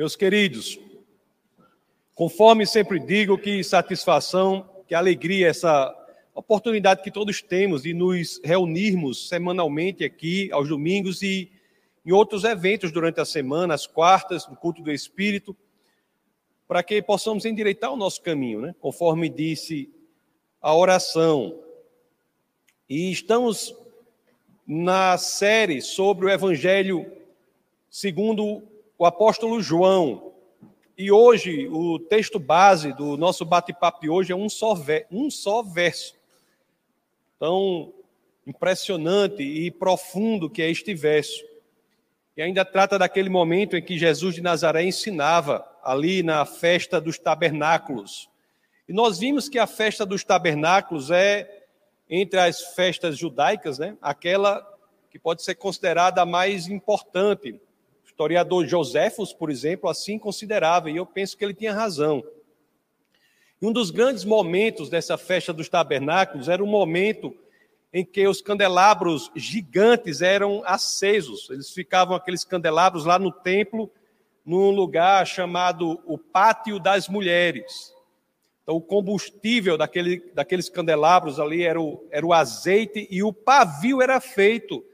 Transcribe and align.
Meus 0.00 0.16
queridos, 0.16 0.80
conforme 2.14 2.66
sempre 2.66 2.98
digo, 2.98 3.36
que 3.36 3.62
satisfação, 3.62 4.66
que 4.88 4.94
alegria 4.94 5.46
essa 5.48 5.94
oportunidade 6.34 7.02
que 7.02 7.10
todos 7.10 7.42
temos 7.42 7.82
de 7.82 7.92
nos 7.92 8.40
reunirmos 8.42 9.28
semanalmente 9.28 10.02
aqui, 10.02 10.50
aos 10.52 10.70
domingos 10.70 11.20
e 11.20 11.52
em 12.02 12.12
outros 12.12 12.44
eventos 12.44 12.90
durante 12.90 13.20
a 13.20 13.26
semana, 13.26 13.74
as 13.74 13.86
quartas, 13.86 14.48
no 14.48 14.56
culto 14.56 14.82
do 14.82 14.90
Espírito, 14.90 15.54
para 16.66 16.82
que 16.82 17.02
possamos 17.02 17.44
endireitar 17.44 17.92
o 17.92 17.96
nosso 17.98 18.22
caminho, 18.22 18.62
né? 18.62 18.74
conforme 18.80 19.28
disse 19.28 19.92
a 20.62 20.74
oração. 20.74 21.60
E 22.88 23.12
estamos 23.12 23.76
na 24.66 25.18
série 25.18 25.82
sobre 25.82 26.24
o 26.24 26.30
Evangelho 26.30 27.04
segundo 27.90 28.62
o 29.00 29.06
apóstolo 29.06 29.62
João. 29.62 30.34
E 30.94 31.10
hoje, 31.10 31.66
o 31.68 31.98
texto 31.98 32.38
base 32.38 32.92
do 32.92 33.16
nosso 33.16 33.46
bate-papo 33.46 34.06
hoje 34.10 34.30
é 34.30 34.36
um 34.36 34.46
só, 34.46 34.74
um 35.10 35.30
só 35.30 35.62
verso. 35.62 36.14
Tão 37.38 37.94
impressionante 38.46 39.42
e 39.42 39.70
profundo 39.70 40.50
que 40.50 40.60
é 40.60 40.70
este 40.70 40.92
verso. 40.92 41.42
E 42.36 42.42
ainda 42.42 42.62
trata 42.62 42.98
daquele 42.98 43.30
momento 43.30 43.74
em 43.74 43.82
que 43.82 43.96
Jesus 43.96 44.34
de 44.34 44.42
Nazaré 44.42 44.84
ensinava 44.84 45.66
ali 45.82 46.22
na 46.22 46.44
festa 46.44 47.00
dos 47.00 47.18
tabernáculos. 47.18 48.28
E 48.86 48.92
nós 48.92 49.18
vimos 49.18 49.48
que 49.48 49.58
a 49.58 49.66
festa 49.66 50.04
dos 50.04 50.24
tabernáculos 50.24 51.10
é, 51.10 51.64
entre 52.06 52.38
as 52.38 52.60
festas 52.74 53.16
judaicas, 53.16 53.78
né, 53.78 53.96
aquela 54.02 54.62
que 55.10 55.18
pode 55.18 55.42
ser 55.42 55.54
considerada 55.54 56.20
a 56.20 56.26
mais 56.26 56.68
importante 56.68 57.58
historiador 58.20 58.66
Joséfos, 58.66 59.32
por 59.32 59.50
exemplo, 59.50 59.88
assim 59.88 60.18
considerava, 60.18 60.90
e 60.90 60.96
eu 60.96 61.06
penso 61.06 61.34
que 61.38 61.42
ele 61.42 61.54
tinha 61.54 61.72
razão. 61.72 62.22
Um 63.62 63.72
dos 63.72 63.90
grandes 63.90 64.24
momentos 64.24 64.90
dessa 64.90 65.16
festa 65.16 65.54
dos 65.54 65.70
tabernáculos 65.70 66.46
era 66.46 66.62
o 66.62 66.66
momento 66.66 67.34
em 67.90 68.04
que 68.04 68.28
os 68.28 68.42
candelabros 68.42 69.30
gigantes 69.34 70.20
eram 70.20 70.62
acesos. 70.66 71.48
Eles 71.48 71.70
ficavam 71.70 72.14
aqueles 72.14 72.44
candelabros 72.44 73.06
lá 73.06 73.18
no 73.18 73.32
templo, 73.32 73.90
num 74.44 74.70
lugar 74.70 75.26
chamado 75.26 75.98
o 76.04 76.18
Pátio 76.18 76.78
das 76.78 77.08
Mulheres. 77.08 77.94
Então, 78.62 78.76
o 78.76 78.82
combustível 78.82 79.78
daquele, 79.78 80.30
daqueles 80.34 80.68
candelabros 80.68 81.40
ali 81.40 81.62
era 81.62 81.80
o, 81.80 82.06
era 82.10 82.24
o 82.24 82.34
azeite 82.34 83.08
e 83.10 83.22
o 83.22 83.32
pavio 83.32 84.02
era 84.02 84.20
feito 84.20 84.84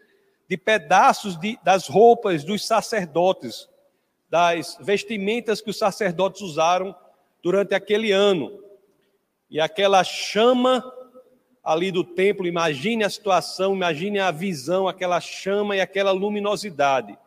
de 0.48 0.56
pedaços 0.56 1.38
de, 1.38 1.58
das 1.62 1.88
roupas 1.88 2.44
dos 2.44 2.66
sacerdotes, 2.66 3.68
das 4.28 4.76
vestimentas 4.80 5.60
que 5.60 5.70
os 5.70 5.78
sacerdotes 5.78 6.40
usaram 6.40 6.94
durante 7.42 7.74
aquele 7.74 8.12
ano. 8.12 8.62
E 9.50 9.60
aquela 9.60 10.02
chama 10.04 10.84
ali 11.62 11.90
do 11.90 12.04
templo, 12.04 12.46
imagine 12.46 13.02
a 13.02 13.10
situação, 13.10 13.74
imagine 13.74 14.20
a 14.20 14.30
visão, 14.30 14.86
aquela 14.86 15.20
chama 15.20 15.76
e 15.76 15.80
aquela 15.80 16.12
luminosidade. 16.12 17.18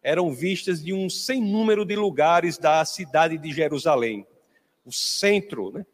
Eram 0.00 0.32
vistas 0.32 0.82
de 0.82 0.92
um 0.92 1.10
sem 1.10 1.40
número 1.40 1.84
de 1.84 1.96
lugares 1.96 2.58
da 2.58 2.84
cidade 2.84 3.36
de 3.38 3.52
Jerusalém, 3.52 4.26
o 4.84 4.92
centro 4.92 5.72
né, 5.72 5.86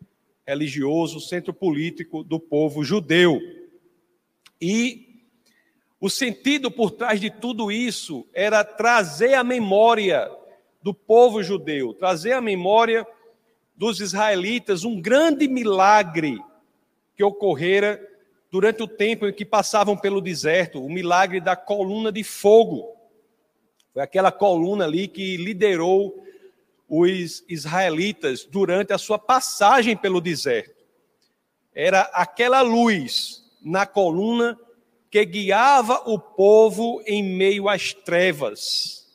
religioso, 0.47 1.19
o 1.19 1.21
centro 1.21 1.53
político 1.53 2.23
do 2.23 2.39
povo 2.39 2.85
judeu. 2.85 3.39
E 4.61 5.08
o 6.01 6.09
sentido 6.09 6.71
por 6.71 6.93
trás 6.93 7.21
de 7.21 7.31
tudo 7.31 7.73
isso 7.73 8.27
era 8.33 8.63
trazer 8.63 9.35
a 9.35 9.43
memória 9.43 10.31
do 10.81 10.95
povo 10.95 11.43
judeu, 11.43 11.93
trazer 11.93 12.33
a 12.33 12.41
memória 12.41 13.07
dos 13.77 14.01
israelitas 14.01 14.85
um 14.85 15.01
grande 15.01 15.49
milagre 15.49 16.39
que 17.17 17.25
ocorrera 17.25 18.01
durante 18.51 18.83
o 18.83 18.89
tempo 18.89 19.27
em 19.27 19.33
que 19.33 19.45
passavam 19.45 19.97
pelo 19.97 20.21
deserto, 20.21 20.85
o 20.85 20.91
milagre 20.91 21.41
da 21.41 21.57
coluna 21.57 22.13
de 22.13 22.23
fogo. 22.23 22.97
Foi 23.93 24.03
aquela 24.03 24.31
coluna 24.31 24.85
ali 24.85 25.09
que 25.09 25.37
liderou 25.37 26.25
os 26.89 27.45
israelitas 27.49 28.45
durante 28.45 28.93
a 28.93 28.99
sua 28.99 29.19
passagem 29.19 29.97
pelo 29.97 30.21
deserto. 30.21 30.85
Era 31.75 32.03
aquela 32.15 32.63
luz 32.63 33.45
na 33.63 33.85
coluna 33.85 34.59
que 35.11 35.25
guiava 35.25 36.03
o 36.07 36.19
povo 36.19 37.03
em 37.07 37.23
meio 37.23 37.69
às 37.69 37.93
trevas. 37.93 39.07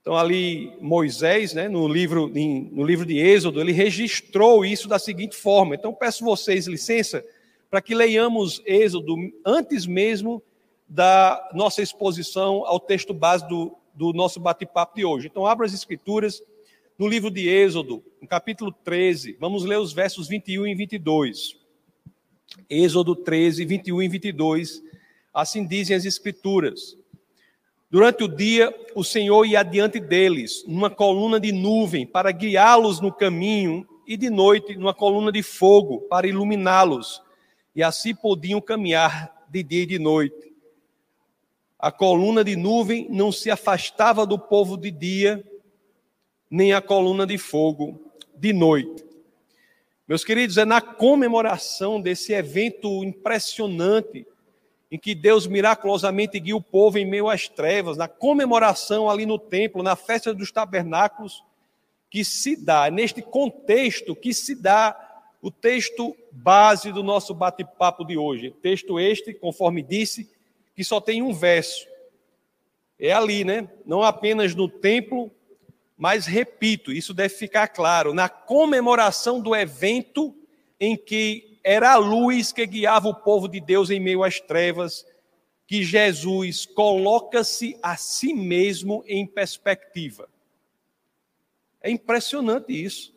Então, 0.00 0.16
ali, 0.16 0.72
Moisés, 0.80 1.52
né, 1.52 1.68
no, 1.68 1.88
livro, 1.88 2.28
no 2.28 2.84
livro 2.84 3.04
de 3.04 3.18
Êxodo, 3.18 3.60
ele 3.60 3.72
registrou 3.72 4.64
isso 4.64 4.86
da 4.86 5.00
seguinte 5.00 5.34
forma. 5.34 5.74
Então, 5.74 5.92
peço 5.92 6.24
vocês 6.24 6.68
licença 6.68 7.24
para 7.68 7.82
que 7.82 7.94
leiamos 7.94 8.62
Êxodo 8.64 9.16
antes 9.44 9.84
mesmo 9.84 10.40
da 10.88 11.50
nossa 11.52 11.82
exposição 11.82 12.64
ao 12.64 12.78
texto 12.78 13.12
base 13.12 13.48
do, 13.48 13.76
do 13.92 14.12
nosso 14.12 14.38
bate-papo 14.38 14.94
de 14.94 15.04
hoje. 15.04 15.26
Então, 15.26 15.44
abra 15.44 15.66
as 15.66 15.74
Escrituras 15.74 16.40
no 16.96 17.08
livro 17.08 17.28
de 17.28 17.48
Êxodo, 17.48 18.02
no 18.22 18.28
capítulo 18.28 18.72
13. 18.84 19.36
Vamos 19.40 19.64
ler 19.64 19.78
os 19.78 19.92
versos 19.92 20.28
21 20.28 20.68
e 20.68 20.74
22. 20.76 21.65
Êxodo 22.68 23.14
13, 23.14 23.64
21 23.64 24.02
e 24.02 24.08
22. 24.08 24.82
Assim 25.32 25.66
dizem 25.66 25.96
as 25.96 26.04
Escrituras. 26.04 26.96
Durante 27.90 28.24
o 28.24 28.28
dia, 28.28 28.74
o 28.94 29.04
Senhor 29.04 29.44
ia 29.44 29.60
adiante 29.60 30.00
deles, 30.00 30.64
numa 30.66 30.90
coluna 30.90 31.38
de 31.38 31.52
nuvem, 31.52 32.06
para 32.06 32.32
guiá-los 32.32 33.00
no 33.00 33.12
caminho, 33.12 33.86
e 34.06 34.16
de 34.16 34.28
noite, 34.28 34.76
numa 34.76 34.94
coluna 34.94 35.30
de 35.30 35.42
fogo, 35.42 36.00
para 36.02 36.26
iluminá-los. 36.26 37.22
E 37.74 37.82
assim 37.82 38.14
podiam 38.14 38.60
caminhar 38.60 39.46
de 39.48 39.62
dia 39.62 39.82
e 39.82 39.86
de 39.86 39.98
noite. 39.98 40.52
A 41.78 41.92
coluna 41.92 42.42
de 42.42 42.56
nuvem 42.56 43.06
não 43.10 43.30
se 43.30 43.50
afastava 43.50 44.26
do 44.26 44.38
povo 44.38 44.76
de 44.76 44.90
dia, 44.90 45.44
nem 46.50 46.72
a 46.72 46.80
coluna 46.80 47.26
de 47.26 47.38
fogo 47.38 48.00
de 48.36 48.52
noite. 48.52 49.05
Meus 50.08 50.22
queridos, 50.22 50.56
é 50.56 50.64
na 50.64 50.80
comemoração 50.80 52.00
desse 52.00 52.32
evento 52.32 53.02
impressionante, 53.02 54.24
em 54.88 54.96
que 54.96 55.16
Deus 55.16 55.48
miraculosamente 55.48 56.38
guia 56.38 56.54
o 56.54 56.62
povo 56.62 56.96
em 56.96 57.04
meio 57.04 57.28
às 57.28 57.48
trevas, 57.48 57.96
na 57.96 58.06
comemoração 58.06 59.10
ali 59.10 59.26
no 59.26 59.36
templo, 59.36 59.82
na 59.82 59.96
festa 59.96 60.32
dos 60.32 60.52
tabernáculos, 60.52 61.42
que 62.08 62.24
se 62.24 62.54
dá, 62.54 62.88
neste 62.88 63.20
contexto 63.20 64.14
que 64.14 64.32
se 64.32 64.54
dá 64.54 64.96
o 65.42 65.50
texto 65.50 66.16
base 66.30 66.92
do 66.92 67.02
nosso 67.02 67.34
bate-papo 67.34 68.04
de 68.04 68.16
hoje. 68.16 68.54
Texto 68.62 69.00
este, 69.00 69.34
conforme 69.34 69.82
disse, 69.82 70.30
que 70.76 70.84
só 70.84 71.00
tem 71.00 71.20
um 71.20 71.34
verso. 71.34 71.84
É 72.96 73.12
ali, 73.12 73.42
né? 73.42 73.68
Não 73.84 74.04
apenas 74.04 74.54
no 74.54 74.68
templo, 74.68 75.32
mas 75.96 76.26
repito, 76.26 76.92
isso 76.92 77.14
deve 77.14 77.34
ficar 77.34 77.68
claro, 77.68 78.12
na 78.12 78.28
comemoração 78.28 79.40
do 79.40 79.54
evento 79.54 80.34
em 80.78 80.96
que 80.96 81.58
era 81.64 81.92
a 81.92 81.96
luz 81.96 82.52
que 82.52 82.66
guiava 82.66 83.08
o 83.08 83.14
povo 83.14 83.48
de 83.48 83.60
Deus 83.60 83.90
em 83.90 83.98
meio 83.98 84.22
às 84.22 84.38
trevas, 84.38 85.06
que 85.66 85.82
Jesus 85.82 86.66
coloca-se 86.66 87.76
a 87.82 87.96
si 87.96 88.32
mesmo 88.32 89.02
em 89.06 89.26
perspectiva. 89.26 90.28
É 91.80 91.90
impressionante 91.90 92.72
isso. 92.72 93.14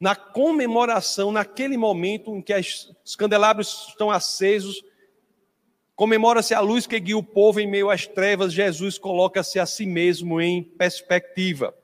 Na 0.00 0.16
comemoração, 0.16 1.30
naquele 1.30 1.76
momento 1.76 2.34
em 2.34 2.42
que 2.42 2.54
os 2.54 3.16
candelabros 3.16 3.88
estão 3.88 4.10
acesos, 4.10 4.82
Comemora-se 5.94 6.54
a 6.54 6.60
luz 6.60 6.86
que 6.86 6.98
guia 6.98 7.16
o 7.16 7.22
povo 7.22 7.60
em 7.60 7.66
meio 7.66 7.90
às 7.90 8.06
trevas, 8.06 8.52
Jesus 8.52 8.98
coloca-se 8.98 9.58
a 9.58 9.66
si 9.66 9.84
mesmo 9.84 10.40
em 10.40 10.62
perspectiva. 10.62 11.74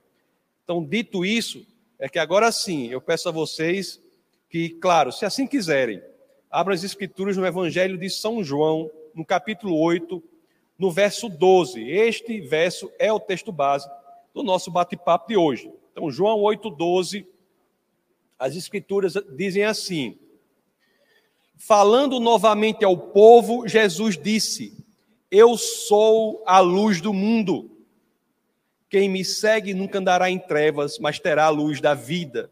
Então, 0.64 0.82
dito 0.82 1.24
isso, 1.24 1.66
é 1.98 2.08
que 2.08 2.18
agora 2.18 2.50
sim, 2.50 2.88
eu 2.88 3.00
peço 3.00 3.28
a 3.28 3.32
vocês 3.32 4.00
que, 4.48 4.70
claro, 4.70 5.12
se 5.12 5.24
assim 5.24 5.46
quiserem, 5.46 6.02
abram 6.50 6.74
as 6.74 6.84
escrituras 6.84 7.36
no 7.36 7.46
Evangelho 7.46 7.98
de 7.98 8.08
São 8.08 8.42
João, 8.42 8.90
no 9.14 9.24
capítulo 9.24 9.78
8, 9.78 10.22
no 10.78 10.90
verso 10.90 11.28
12. 11.28 11.82
Este 11.90 12.40
verso 12.40 12.90
é 12.98 13.12
o 13.12 13.20
texto 13.20 13.52
base 13.52 13.88
do 14.32 14.42
nosso 14.42 14.70
bate-papo 14.70 15.28
de 15.28 15.36
hoje. 15.36 15.70
Então, 15.92 16.10
João 16.10 16.40
8, 16.40 16.70
12, 16.70 17.26
as 18.38 18.54
escrituras 18.54 19.14
dizem 19.36 19.64
assim: 19.64 20.16
Falando 21.58 22.20
novamente 22.20 22.84
ao 22.84 22.96
povo, 22.96 23.66
Jesus 23.66 24.16
disse: 24.16 24.72
Eu 25.28 25.58
sou 25.58 26.40
a 26.46 26.60
luz 26.60 27.00
do 27.00 27.12
mundo. 27.12 27.68
Quem 28.88 29.08
me 29.08 29.24
segue 29.24 29.74
nunca 29.74 29.98
andará 29.98 30.30
em 30.30 30.38
trevas, 30.38 31.00
mas 31.00 31.18
terá 31.18 31.46
a 31.46 31.50
luz 31.50 31.80
da 31.80 31.94
vida. 31.94 32.48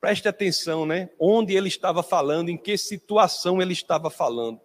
Preste 0.00 0.28
atenção, 0.28 0.86
né? 0.86 1.10
Onde 1.18 1.54
ele 1.54 1.66
estava 1.66 2.00
falando, 2.00 2.48
em 2.48 2.56
que 2.56 2.78
situação 2.78 3.60
ele 3.60 3.72
estava 3.72 4.08
falando. 4.08 4.60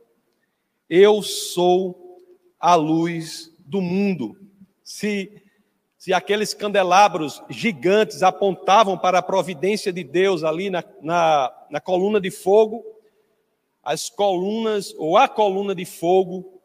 Eu 0.87 1.23
sou 1.23 2.19
a 2.59 2.75
luz 2.75 3.51
do 3.59 3.81
mundo. 3.81 4.37
Se, 4.83 5.41
se 5.97 6.13
aqueles 6.13 6.53
candelabros 6.53 7.41
gigantes 7.49 8.21
apontavam 8.21 8.97
para 8.97 9.17
a 9.17 9.23
providência 9.23 9.91
de 9.91 10.03
Deus 10.03 10.43
ali 10.43 10.69
na, 10.69 10.83
na, 11.01 11.65
na 11.71 11.81
coluna 11.81 12.21
de 12.21 12.29
fogo, 12.29 12.90
as 13.83 14.09
colunas, 14.09 14.93
ou 14.97 15.17
a 15.17 15.27
coluna 15.27 15.73
de 15.73 15.85
fogo, 15.85 16.61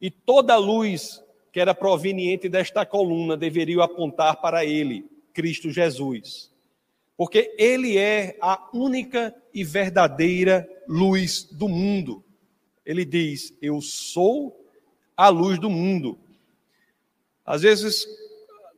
e 0.00 0.10
toda 0.10 0.54
a 0.54 0.58
luz 0.58 1.22
que 1.52 1.60
era 1.60 1.74
proveniente 1.74 2.48
desta 2.48 2.86
coluna 2.86 3.36
deveria 3.36 3.84
apontar 3.84 4.40
para 4.40 4.64
ele, 4.64 5.04
Cristo 5.32 5.70
Jesus. 5.70 6.50
Porque 7.16 7.54
ele 7.58 7.98
é 7.98 8.36
a 8.40 8.70
única 8.72 9.34
e 9.52 9.62
verdadeira 9.62 10.68
luz 10.88 11.44
do 11.44 11.68
mundo. 11.68 12.24
Ele 12.84 13.04
diz: 13.04 13.56
Eu 13.60 13.80
sou 13.80 14.66
a 15.16 15.28
luz 15.28 15.58
do 15.58 15.68
mundo. 15.68 16.18
Às 17.44 17.62
vezes, 17.62 18.06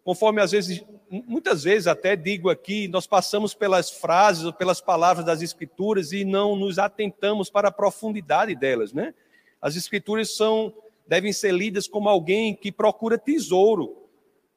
conforme 0.05 0.41
às 0.41 0.53
vezes, 0.53 0.85
muitas 1.11 1.65
vezes 1.65 1.87
até 1.87 2.15
digo 2.15 2.51
aqui, 2.51 2.87
nós 2.89 3.07
passamos 3.07 3.55
pelas 3.55 3.91
frases 3.91 4.45
ou 4.45 4.53
pelas 4.53 4.81
palavras 4.81 5.25
das 5.25 5.41
Escrituras 5.41 6.13
e 6.13 6.25
não 6.25 6.55
nos 6.55 6.79
atentamos 6.79 7.49
para 7.49 7.69
a 7.69 7.73
profundidade 7.73 8.55
delas, 8.55 8.93
né? 8.93 9.15
As 9.61 9.77
Escrituras 9.77 10.37
são 10.37 10.75
devem 11.07 11.33
ser 11.33 11.53
lidas 11.53 11.87
como 11.87 12.09
alguém 12.09 12.55
que 12.55 12.71
procura 12.71 13.19
tesouro, 13.19 13.97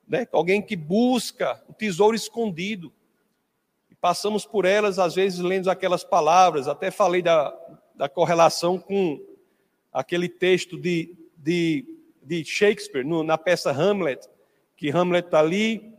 né? 0.07 0.27
Alguém 0.33 0.61
que 0.61 0.75
busca 0.75 1.61
o 1.67 1.73
tesouro 1.73 2.15
escondido. 2.15 2.91
E 3.89 3.95
passamos 3.95 4.45
por 4.45 4.65
elas 4.65 4.99
às 4.99 5.15
vezes 5.15 5.39
lendo 5.39 5.69
aquelas 5.69 6.03
palavras. 6.03 6.67
Até 6.67 6.91
falei 6.91 7.21
da, 7.21 7.57
da 7.95 8.09
correlação 8.09 8.77
com 8.77 9.21
aquele 9.94 10.27
texto 10.27 10.77
de, 10.77 11.13
de, 11.38 11.85
de 12.21 12.44
Shakespeare 12.44 13.05
no, 13.05 13.23
na 13.23 13.38
peça 13.38 13.71
Hamlet 13.71 14.27
que 14.77 14.91
Hamlet 14.91 15.25
está 15.25 15.39
ali, 15.39 15.91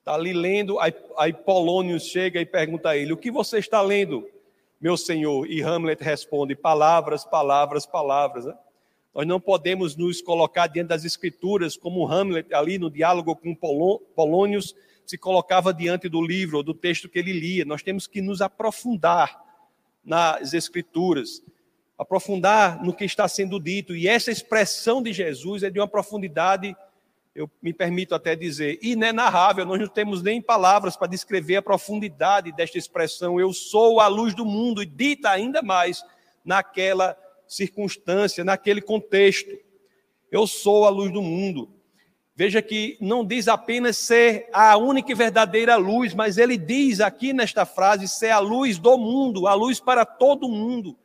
está 0.00 0.14
ali 0.14 0.32
lendo, 0.32 0.78
aí, 0.80 0.92
aí 1.16 1.32
Polônio 1.32 1.98
chega 2.00 2.40
e 2.40 2.44
pergunta 2.44 2.90
a 2.90 2.96
ele: 2.96 3.12
O 3.12 3.16
que 3.16 3.30
você 3.30 3.58
está 3.58 3.80
lendo, 3.80 4.28
meu 4.80 4.96
senhor? 4.96 5.48
E 5.48 5.62
Hamlet 5.62 6.02
responde: 6.02 6.56
Palavras, 6.56 7.24
palavras, 7.24 7.86
palavras. 7.86 8.44
Né? 8.44 8.54
Nós 9.14 9.26
não 9.26 9.40
podemos 9.40 9.96
nos 9.96 10.20
colocar 10.20 10.66
diante 10.66 10.88
das 10.88 11.04
escrituras 11.04 11.76
como 11.76 12.06
Hamlet, 12.06 12.52
ali 12.52 12.78
no 12.78 12.90
diálogo 12.90 13.36
com 13.36 13.54
Polônios, 13.54 14.74
se 15.06 15.16
colocava 15.16 15.72
diante 15.72 16.08
do 16.08 16.20
livro 16.20 16.56
ou 16.56 16.62
do 16.64 16.74
texto 16.74 17.08
que 17.08 17.20
ele 17.20 17.32
lia. 17.32 17.64
Nós 17.64 17.82
temos 17.82 18.08
que 18.08 18.20
nos 18.20 18.42
aprofundar 18.42 19.40
nas 20.04 20.52
escrituras, 20.52 21.40
aprofundar 21.96 22.82
no 22.82 22.92
que 22.92 23.04
está 23.04 23.28
sendo 23.28 23.60
dito. 23.60 23.94
E 23.94 24.08
essa 24.08 24.32
expressão 24.32 25.00
de 25.00 25.12
Jesus 25.12 25.62
é 25.62 25.70
de 25.70 25.78
uma 25.78 25.88
profundidade 25.88 26.76
eu 27.36 27.50
me 27.60 27.70
permito 27.74 28.14
até 28.14 28.34
dizer, 28.34 28.78
inenarrável, 28.80 29.66
nós 29.66 29.78
não 29.78 29.86
temos 29.86 30.22
nem 30.22 30.40
palavras 30.40 30.96
para 30.96 31.06
descrever 31.06 31.56
a 31.56 31.62
profundidade 31.62 32.50
desta 32.50 32.78
expressão, 32.78 33.38
eu 33.38 33.52
sou 33.52 34.00
a 34.00 34.08
luz 34.08 34.34
do 34.34 34.46
mundo, 34.46 34.82
e 34.82 34.86
dita 34.86 35.28
ainda 35.28 35.60
mais 35.60 36.02
naquela 36.42 37.14
circunstância, 37.46 38.42
naquele 38.42 38.80
contexto. 38.80 39.50
Eu 40.32 40.46
sou 40.46 40.86
a 40.86 40.88
luz 40.88 41.12
do 41.12 41.20
mundo. 41.20 41.70
Veja 42.34 42.62
que 42.62 42.96
não 43.02 43.22
diz 43.22 43.48
apenas 43.48 43.98
ser 43.98 44.48
a 44.50 44.74
única 44.78 45.12
e 45.12 45.14
verdadeira 45.14 45.76
luz, 45.76 46.14
mas 46.14 46.38
ele 46.38 46.56
diz 46.56 47.00
aqui 47.00 47.34
nesta 47.34 47.66
frase 47.66 48.08
ser 48.08 48.30
a 48.30 48.38
luz 48.38 48.78
do 48.78 48.96
mundo, 48.96 49.46
a 49.46 49.52
luz 49.52 49.78
para 49.78 50.06
todo 50.06 50.48
mundo, 50.48 50.96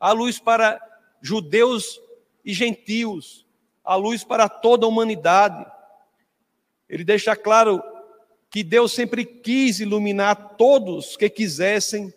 a 0.00 0.10
luz 0.10 0.40
para 0.40 0.80
judeus 1.22 2.00
e 2.44 2.52
gentios, 2.52 3.46
a 3.84 3.94
luz 3.94 4.24
para 4.24 4.48
toda 4.48 4.84
a 4.84 4.88
humanidade. 4.88 5.75
Ele 6.88 7.04
deixa 7.04 7.34
claro 7.34 7.82
que 8.50 8.62
Deus 8.62 8.92
sempre 8.92 9.24
quis 9.24 9.80
iluminar 9.80 10.56
todos 10.56 11.16
que 11.16 11.28
quisessem 11.28 12.12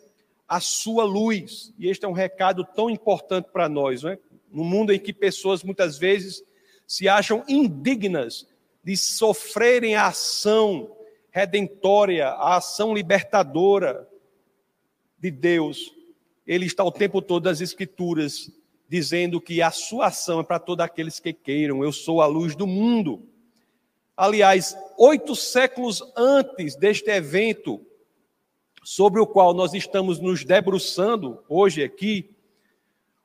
a 0.48 0.60
sua 0.60 1.04
luz. 1.04 1.74
E 1.78 1.90
este 1.90 2.06
é 2.06 2.08
um 2.08 2.14
recado 2.14 2.64
tão 2.64 2.90
importante 2.90 3.50
para 3.52 3.70
nós, 3.70 4.04
não 4.04 4.12
é? 4.12 4.20
No 4.52 4.64
mundo 4.64 4.92
em 4.92 5.00
que 5.00 5.14
pessoas 5.14 5.64
muitas 5.64 5.98
vezes 5.98 6.44
se 6.88 7.08
acham 7.08 7.44
indignas 7.48 8.48
de 8.84 8.98
sofrerem 8.98 9.96
a 9.96 10.08
ação 10.08 10.96
redentória, 11.32 12.28
a 12.28 12.58
ação 12.58 12.94
libertadora 12.94 14.08
de 15.20 15.30
Deus. 15.30 15.94
Ele 16.48 16.66
está 16.66 16.84
o 16.84 16.92
tempo 16.92 17.22
todo 17.22 17.46
nas 17.46 17.62
Escrituras 17.62 18.52
dizendo 18.88 19.40
que 19.40 19.62
a 19.62 19.70
sua 19.70 20.08
ação 20.08 20.40
é 20.40 20.44
para 20.44 20.58
todos 20.58 20.84
aqueles 20.84 21.20
que 21.20 21.32
queiram. 21.32 21.84
Eu 21.84 21.92
sou 21.92 22.22
a 22.22 22.26
luz 22.26 22.56
do 22.56 22.66
mundo. 22.66 23.24
Aliás, 24.20 24.78
oito 24.98 25.34
séculos 25.34 26.04
antes 26.14 26.76
deste 26.76 27.10
evento, 27.10 27.80
sobre 28.84 29.22
o 29.22 29.26
qual 29.26 29.54
nós 29.54 29.74
estamos 29.74 30.20
nos 30.20 30.44
debruçando 30.44 31.42
hoje 31.48 31.82
aqui, 31.82 32.30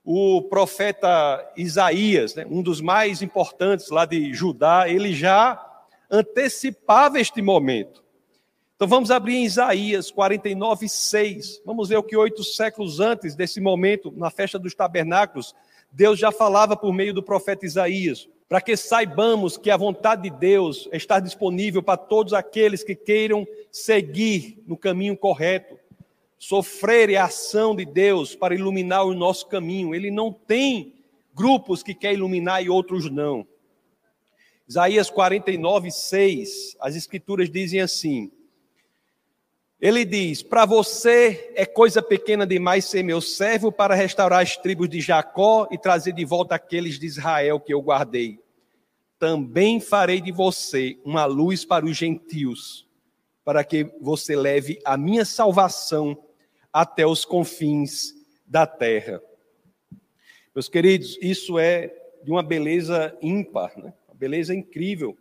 o 0.05 0.43
profeta 0.43 1.53
Isaías, 1.57 2.37
né, 2.37 2.47
um 2.49 2.63
dos 2.63 2.81
mais 2.81 3.23
importantes 3.23 3.91
lá 3.91 4.05
de 4.05 4.33
Judá, 4.33 4.89
ele 4.89 5.13
já 5.13 5.61
antecipava 6.09 7.19
este 7.19 7.43
momento. 7.43 8.05
Então 8.77 8.87
vamos 8.87 9.11
abrir 9.11 9.35
em 9.35 9.45
Isaías 9.47 10.13
49, 10.13 10.89
6. 10.89 11.63
Vamos 11.67 11.89
ver 11.89 11.97
o 11.97 12.05
que 12.05 12.17
oito 12.17 12.45
séculos 12.45 13.01
antes 13.01 13.35
desse 13.35 13.61
momento, 13.61 14.13
na 14.17 14.31
festa 14.31 14.61
dos 14.61 14.77
tabernáculos, 14.77 15.57
Deus 15.91 16.21
já 16.21 16.31
falava 16.31 16.77
por 16.77 16.93
meio 16.93 17.13
do 17.13 17.21
profeta 17.23 17.67
Isaías 17.67 18.29
para 18.49 18.61
que 18.61 18.77
saibamos 18.77 19.57
que 19.57 19.71
a 19.71 19.77
vontade 19.77 20.23
de 20.23 20.31
Deus 20.31 20.89
está 20.93 21.19
disponível 21.19 21.83
para 21.83 21.97
todos 21.97 22.33
aqueles 22.33 22.85
que 22.85 22.95
queiram 22.95 23.47
seguir 23.71 24.63
no 24.67 24.77
caminho 24.77 25.17
correto, 25.17 25.79
sofrer 26.39 27.17
a 27.17 27.25
ação 27.25 27.75
de 27.75 27.85
Deus 27.85 28.35
para 28.35 28.55
iluminar 28.55 29.05
o 29.05 29.15
nosso 29.15 29.47
caminho. 29.47 29.95
Ele 29.95 30.11
não 30.11 30.33
tem 30.33 30.95
grupos 31.35 31.83
que 31.83 31.95
quer 31.95 32.13
iluminar 32.13 32.63
e 32.63 32.69
outros 32.69 33.11
não. 33.11 33.47
Isaías 34.69 35.11
49, 35.11 35.91
6, 35.91 36.77
as 36.81 36.97
escrituras 36.97 37.51
dizem 37.51 37.81
assim: 37.81 38.31
ele 39.85 40.03
diz: 40.03 40.43
Para 40.43 40.65
você 40.65 41.53
é 41.55 41.67
coisa 41.67 42.03
pequena 42.03 42.47
demais 42.47 42.87
ser 42.87 43.03
meu 43.03 43.21
servo 43.21 43.71
para 43.71 43.95
restaurar 43.95 44.41
as 44.41 44.57
tribos 44.57 44.89
de 44.89 44.99
Jacó 44.99 45.69
e 45.71 45.77
trazer 45.77 46.15
de 46.15 46.25
volta 46.25 46.55
aqueles 46.55 46.99
de 46.99 47.05
Israel 47.05 47.61
que 47.61 47.75
eu 47.75 47.83
guardei. 47.83 48.41
Também 49.19 49.79
farei 49.81 50.23
de 50.23 50.33
você 50.33 50.99
uma 51.05 51.27
luz 51.27 51.67
para 51.67 51.85
os 51.85 51.95
gentios, 51.95 52.89
para 53.45 53.63
que 53.63 53.93
você 54.01 54.35
leve 54.35 54.81
a 54.87 54.97
minha 54.97 55.27
salvação 55.27 56.17
até 56.73 57.07
os 57.07 57.27
confins 57.27 58.15
da 58.47 58.67
terra. 58.67 59.21
Meus 60.55 60.67
queridos, 60.67 61.19
isso 61.21 61.59
é 61.59 61.95
de 62.25 62.31
uma 62.31 62.43
beleza 62.43 63.15
ímpar, 63.21 63.79
né? 63.79 63.93
uma 64.09 64.15
beleza 64.15 64.55
incrível. 64.55 65.15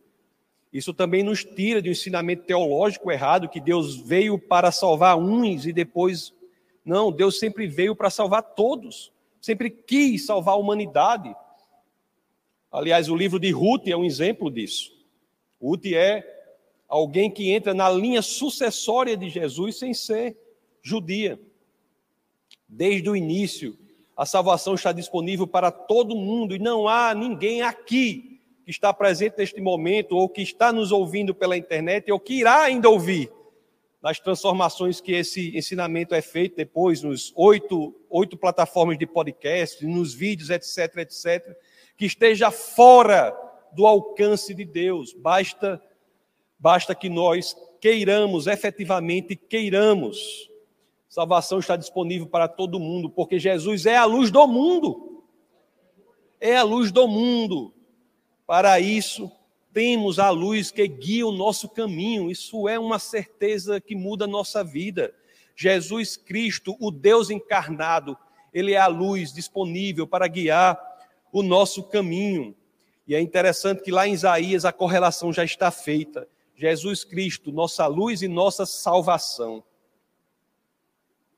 Isso 0.73 0.91
também 0.91 1.21
nos 1.21 1.45
tira 1.45 1.79
de 1.79 1.89
um 1.89 1.91
ensinamento 1.91 2.45
teológico 2.45 3.11
errado, 3.11 3.47
que 3.47 3.61
Deus 3.61 3.95
veio 3.95 4.39
para 4.39 4.71
salvar 4.71 5.15
uns 5.15 5.67
e 5.67 5.71
depois. 5.71 6.33
Não, 6.83 7.11
Deus 7.11 7.37
sempre 7.37 7.67
veio 7.67 7.95
para 7.95 8.09
salvar 8.09 8.41
todos, 8.41 9.13
sempre 9.39 9.69
quis 9.69 10.25
salvar 10.25 10.55
a 10.55 10.57
humanidade. 10.57 11.33
Aliás, 12.71 13.07
o 13.07 13.15
livro 13.15 13.39
de 13.39 13.51
Ruth 13.51 13.87
é 13.87 13.95
um 13.95 14.03
exemplo 14.03 14.49
disso. 14.49 14.91
Ruth 15.61 15.85
é 15.85 16.25
alguém 16.87 17.29
que 17.29 17.51
entra 17.51 17.75
na 17.75 17.87
linha 17.91 18.23
sucessória 18.23 19.15
de 19.15 19.29
Jesus 19.29 19.77
sem 19.77 19.93
ser 19.93 20.35
judia. 20.81 21.39
Desde 22.67 23.07
o 23.07 23.15
início, 23.15 23.77
a 24.17 24.25
salvação 24.25 24.73
está 24.73 24.91
disponível 24.91 25.45
para 25.45 25.71
todo 25.71 26.15
mundo 26.15 26.55
e 26.55 26.59
não 26.59 26.87
há 26.87 27.13
ninguém 27.13 27.61
aqui 27.61 28.32
que 28.63 28.71
está 28.71 28.93
presente 28.93 29.37
neste 29.37 29.59
momento, 29.61 30.15
ou 30.15 30.29
que 30.29 30.41
está 30.41 30.71
nos 30.71 30.91
ouvindo 30.91 31.35
pela 31.35 31.57
internet, 31.57 32.11
ou 32.11 32.19
que 32.19 32.35
irá 32.35 32.61
ainda 32.61 32.89
ouvir, 32.89 33.31
nas 34.01 34.19
transformações 34.19 34.99
que 34.99 35.13
esse 35.13 35.55
ensinamento 35.55 36.13
é 36.13 36.21
feito 36.21 36.57
depois, 36.57 37.01
nos 37.01 37.31
oito, 37.35 37.95
oito 38.09 38.35
plataformas 38.37 38.97
de 38.97 39.05
podcast, 39.05 39.85
nos 39.85 40.13
vídeos, 40.13 40.49
etc., 40.49 40.97
etc., 40.97 41.55
que 41.95 42.05
esteja 42.05 42.51
fora 42.51 43.33
do 43.73 43.85
alcance 43.85 44.53
de 44.53 44.65
Deus. 44.65 45.13
Basta, 45.13 45.81
basta 46.59 46.93
que 46.93 47.09
nós 47.09 47.55
queiramos, 47.79 48.47
efetivamente 48.47 49.35
queiramos. 49.35 50.49
Salvação 51.09 51.59
está 51.59 51.75
disponível 51.75 52.27
para 52.27 52.47
todo 52.47 52.79
mundo, 52.79 53.09
porque 53.09 53.37
Jesus 53.37 53.85
é 53.85 53.95
a 53.95 54.05
luz 54.05 54.31
do 54.31 54.47
mundo. 54.47 55.23
É 56.39 56.57
a 56.57 56.63
luz 56.63 56.91
do 56.91 57.07
mundo. 57.07 57.73
Para 58.45 58.79
isso, 58.79 59.31
temos 59.73 60.19
a 60.19 60.29
luz 60.29 60.69
que 60.69 60.87
guia 60.87 61.25
o 61.25 61.31
nosso 61.31 61.67
caminho. 61.67 62.29
Isso 62.29 62.67
é 62.67 62.77
uma 62.77 62.99
certeza 62.99 63.81
que 63.81 63.95
muda 63.95 64.25
a 64.25 64.27
nossa 64.27 64.63
vida. 64.63 65.13
Jesus 65.55 66.15
Cristo, 66.15 66.75
o 66.79 66.91
Deus 66.91 67.29
encarnado, 67.29 68.17
ele 68.53 68.73
é 68.73 68.77
a 68.77 68.87
luz 68.87 69.33
disponível 69.33 70.05
para 70.05 70.27
guiar 70.27 70.79
o 71.31 71.41
nosso 71.41 71.83
caminho. 71.83 72.55
E 73.07 73.15
é 73.15 73.19
interessante 73.19 73.81
que 73.81 73.91
lá 73.91 74.07
em 74.07 74.13
Isaías 74.13 74.63
a 74.63 74.71
correlação 74.71 75.33
já 75.33 75.43
está 75.43 75.71
feita. 75.71 76.27
Jesus 76.55 77.03
Cristo, 77.03 77.51
nossa 77.51 77.87
luz 77.87 78.21
e 78.21 78.27
nossa 78.27 78.65
salvação. 78.65 79.63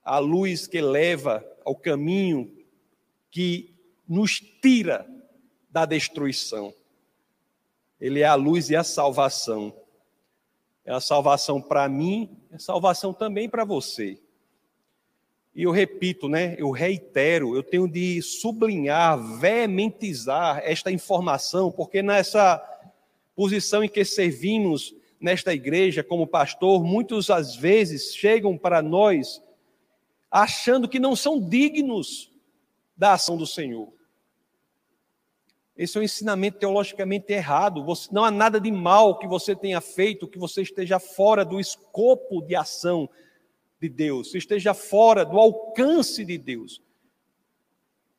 A 0.04 0.20
luz 0.20 0.68
que 0.68 0.82
leva 0.82 1.44
ao 1.64 1.76
caminho 1.76 2.54
que 3.32 3.74
nos 4.08 4.40
tira 4.40 5.08
da 5.70 5.86
destruição. 5.86 6.74
Ele 8.00 8.22
é 8.22 8.26
a 8.26 8.36
luz 8.36 8.70
e 8.70 8.76
a 8.76 8.84
salvação. 8.84 9.74
É 10.84 10.94
a 10.94 11.00
salvação 11.00 11.62
para 11.62 11.88
mim, 11.90 12.38
é 12.52 12.56
a 12.56 12.60
salvação 12.60 13.14
também 13.14 13.50
para 13.50 13.64
você. 13.64 14.20
E 15.56 15.64
eu 15.64 15.72
repito, 15.72 16.28
né? 16.28 16.56
Eu 16.60 16.70
reitero, 16.70 17.56
eu 17.56 17.64
tenho 17.64 17.88
de 17.88 18.22
sublinhar, 18.22 19.18
veementizar 19.40 20.62
esta 20.64 20.92
informação, 20.92 21.72
porque 21.72 22.04
nessa 22.04 22.62
posição 23.36 23.84
em 23.84 23.90
que 23.90 24.04
servimos 24.04 24.94
nesta 25.20 25.54
igreja 25.54 26.04
como 26.04 26.28
pastor, 26.28 26.84
muitos 26.84 27.30
às 27.30 27.56
vezes 27.56 28.14
chegam 28.14 28.58
para 28.58 28.82
nós 28.82 29.42
achando 30.30 30.90
que 30.90 31.00
não 31.00 31.16
são 31.16 31.40
dignos 31.40 32.30
da 32.96 33.14
ação 33.14 33.38
do 33.38 33.48
Senhor. 33.48 33.92
Esse 35.78 35.98
é 35.98 36.02
um 36.02 36.04
ensinamento 36.04 36.58
teologicamente 36.58 37.34
errado. 37.34 37.84
Você, 37.84 38.10
não 38.12 38.24
há 38.24 38.32
nada 38.32 38.62
de 38.62 38.72
mal 38.72 39.20
que 39.20 39.28
você 39.28 39.54
tenha 39.56 39.82
feito, 39.82 40.28
que 40.28 40.40
você 40.40 40.62
esteja 40.62 41.00
fora 41.00 41.44
do 41.44 41.60
escopo 41.60 42.42
de 42.42 42.56
ação 42.56 43.10
de 43.80 43.90
Deus, 43.90 44.34
esteja 44.34 44.74
fora 44.74 45.26
do 45.26 45.38
alcance 45.38 46.24
de 46.24 46.38
Deus. 46.38 46.82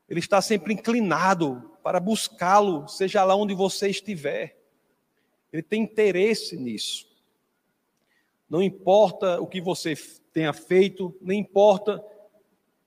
Ele 0.09 0.21
está 0.21 0.41
sempre 0.43 0.75
inclinado 0.75 1.73
para 1.83 1.99
buscá-lo, 1.99 2.87
seja 2.87 3.25
lá 3.25 3.35
onde 3.35 3.55
você 3.55 3.89
estiver. 3.89 4.57
Ele 5.53 5.63
tem 5.63 5.83
interesse 5.83 6.57
nisso. 6.57 7.09
Não 8.49 8.63
importa 8.63 9.41
o 9.41 9.47
que 9.47 9.61
você 9.61 9.95
tenha 10.33 10.53
feito, 10.53 11.17
não 11.21 11.35
importa 11.35 12.05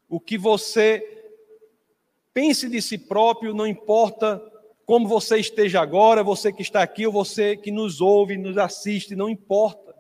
o 0.07 0.19
que 0.19 0.37
você 0.37 1.33
pense 2.33 2.69
de 2.69 2.81
si 2.81 2.97
próprio, 2.97 3.53
não 3.53 3.67
importa 3.67 4.41
como 4.89 5.07
você 5.07 5.37
esteja 5.37 5.79
agora, 5.81 6.23
você 6.23 6.51
que 6.51 6.63
está 6.63 6.81
aqui 6.81 7.05
ou 7.05 7.13
você 7.13 7.55
que 7.55 7.69
nos 7.69 8.01
ouve, 8.01 8.35
nos 8.39 8.57
assiste, 8.57 9.15
não 9.15 9.29
importa. 9.29 9.95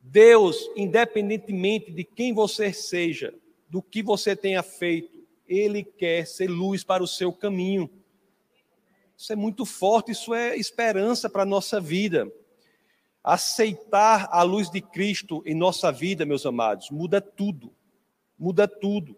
Deus, 0.00 0.68
independentemente 0.74 1.92
de 1.92 2.02
quem 2.02 2.34
você 2.34 2.72
seja, 2.72 3.32
do 3.68 3.80
que 3.80 4.02
você 4.02 4.34
tenha 4.34 4.60
feito, 4.60 5.24
Ele 5.46 5.84
quer 5.84 6.26
ser 6.26 6.48
luz 6.48 6.82
para 6.82 7.00
o 7.00 7.06
seu 7.06 7.32
caminho. 7.32 7.88
Isso 9.16 9.32
é 9.32 9.36
muito 9.36 9.64
forte, 9.64 10.10
isso 10.10 10.34
é 10.34 10.56
esperança 10.56 11.30
para 11.30 11.42
a 11.42 11.46
nossa 11.46 11.80
vida. 11.80 12.28
Aceitar 13.22 14.28
a 14.32 14.42
luz 14.42 14.68
de 14.68 14.80
Cristo 14.80 15.44
em 15.46 15.54
nossa 15.54 15.92
vida, 15.92 16.26
meus 16.26 16.44
amados, 16.44 16.90
muda 16.90 17.20
tudo. 17.20 17.72
Muda 18.36 18.66
tudo. 18.66 19.16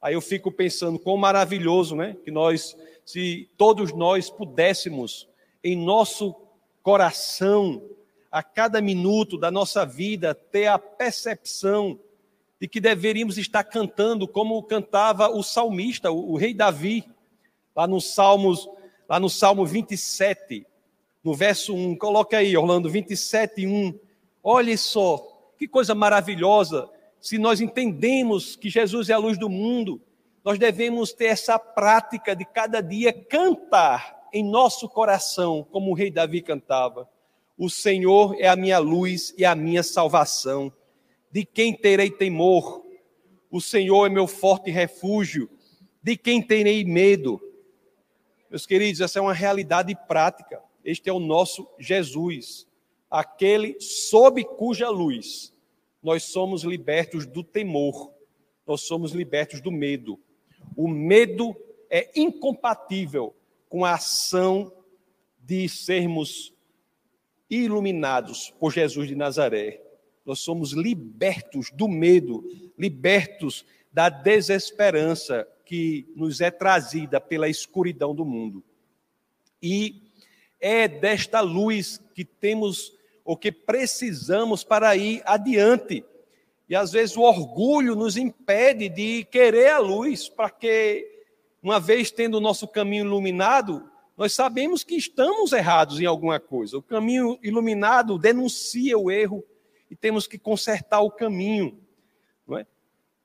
Aí 0.00 0.14
eu 0.14 0.20
fico 0.20 0.50
pensando 0.52 0.98
quão 0.98 1.16
maravilhoso, 1.16 1.96
né? 1.96 2.16
Que 2.24 2.30
nós, 2.30 2.76
se 3.04 3.48
todos 3.56 3.92
nós 3.92 4.30
pudéssemos, 4.30 5.28
em 5.62 5.76
nosso 5.76 6.34
coração, 6.82 7.82
a 8.30 8.42
cada 8.42 8.80
minuto 8.80 9.36
da 9.36 9.50
nossa 9.50 9.84
vida, 9.84 10.34
ter 10.34 10.66
a 10.66 10.78
percepção 10.78 11.98
de 12.60 12.68
que 12.68 12.80
deveríamos 12.80 13.38
estar 13.38 13.64
cantando 13.64 14.26
como 14.26 14.62
cantava 14.62 15.28
o 15.28 15.42
salmista, 15.42 16.10
o, 16.10 16.32
o 16.32 16.36
rei 16.36 16.54
Davi, 16.54 17.04
lá 17.74 17.86
no 17.86 18.00
Salmos, 18.00 18.68
lá 19.08 19.20
no 19.20 19.30
Salmo 19.30 19.64
27, 19.64 20.66
no 21.22 21.34
verso 21.34 21.74
1. 21.74 21.96
Coloca 21.96 22.38
aí, 22.38 22.56
Orlando, 22.56 22.90
27, 22.90 23.66
1. 23.66 23.98
Olhe 24.42 24.76
só, 24.76 25.52
que 25.58 25.68
coisa 25.68 25.94
maravilhosa 25.94 26.88
se 27.20 27.38
nós 27.38 27.60
entendemos 27.60 28.54
que 28.54 28.70
Jesus 28.70 29.10
é 29.10 29.12
a 29.12 29.18
luz 29.18 29.36
do 29.36 29.48
mundo, 29.48 30.00
nós 30.44 30.58
devemos 30.58 31.12
ter 31.12 31.26
essa 31.26 31.58
prática 31.58 32.34
de 32.34 32.44
cada 32.44 32.80
dia 32.80 33.12
cantar 33.12 34.28
em 34.32 34.44
nosso 34.44 34.88
coração, 34.88 35.66
como 35.70 35.90
o 35.90 35.94
rei 35.94 36.10
Davi 36.10 36.40
cantava: 36.40 37.08
O 37.56 37.68
Senhor 37.68 38.36
é 38.38 38.48
a 38.48 38.56
minha 38.56 38.78
luz 38.78 39.34
e 39.36 39.44
a 39.44 39.54
minha 39.54 39.82
salvação. 39.82 40.72
De 41.30 41.44
quem 41.44 41.74
terei 41.74 42.10
temor? 42.10 42.84
O 43.50 43.60
Senhor 43.60 44.06
é 44.06 44.08
meu 44.08 44.26
forte 44.26 44.70
refúgio. 44.70 45.50
De 46.02 46.16
quem 46.16 46.40
terei 46.40 46.84
medo? 46.84 47.40
Meus 48.48 48.64
queridos, 48.64 49.00
essa 49.00 49.18
é 49.18 49.22
uma 49.22 49.34
realidade 49.34 49.94
prática. 50.06 50.62
Este 50.84 51.10
é 51.10 51.12
o 51.12 51.18
nosso 51.18 51.68
Jesus, 51.78 52.66
aquele 53.10 53.78
sob 53.80 54.42
cuja 54.44 54.88
luz 54.88 55.52
nós 56.02 56.24
somos 56.24 56.62
libertos 56.62 57.26
do 57.26 57.42
temor, 57.42 58.12
nós 58.66 58.82
somos 58.82 59.12
libertos 59.12 59.60
do 59.60 59.70
medo. 59.70 60.18
O 60.76 60.88
medo 60.88 61.56
é 61.90 62.10
incompatível 62.14 63.34
com 63.68 63.84
a 63.84 63.94
ação 63.94 64.72
de 65.38 65.68
sermos 65.68 66.52
iluminados 67.48 68.50
por 68.58 68.72
Jesus 68.72 69.08
de 69.08 69.14
Nazaré. 69.14 69.82
Nós 70.24 70.40
somos 70.40 70.72
libertos 70.72 71.70
do 71.70 71.88
medo, 71.88 72.44
libertos 72.76 73.64
da 73.90 74.08
desesperança 74.08 75.48
que 75.64 76.06
nos 76.14 76.40
é 76.40 76.50
trazida 76.50 77.20
pela 77.20 77.48
escuridão 77.48 78.14
do 78.14 78.24
mundo. 78.24 78.62
E 79.62 80.02
é 80.60 80.86
desta 80.86 81.40
luz 81.40 82.00
que 82.14 82.24
temos 82.24 82.97
o 83.28 83.36
que 83.36 83.52
precisamos 83.52 84.64
para 84.64 84.96
ir 84.96 85.20
adiante. 85.26 86.02
E 86.66 86.74
às 86.74 86.92
vezes 86.92 87.14
o 87.14 87.20
orgulho 87.20 87.94
nos 87.94 88.16
impede 88.16 88.88
de 88.88 89.22
querer 89.24 89.68
a 89.68 89.78
luz, 89.78 90.30
para 90.30 90.48
que, 90.48 91.06
uma 91.62 91.78
vez 91.78 92.10
tendo 92.10 92.38
o 92.38 92.40
nosso 92.40 92.66
caminho 92.66 93.04
iluminado, 93.04 93.86
nós 94.16 94.32
sabemos 94.32 94.82
que 94.82 94.94
estamos 94.94 95.52
errados 95.52 96.00
em 96.00 96.06
alguma 96.06 96.40
coisa. 96.40 96.78
O 96.78 96.82
caminho 96.82 97.38
iluminado 97.42 98.18
denuncia 98.18 98.96
o 98.96 99.10
erro 99.10 99.44
e 99.90 99.94
temos 99.94 100.26
que 100.26 100.38
consertar 100.38 101.02
o 101.02 101.10
caminho. 101.10 101.78
É? 102.56 102.64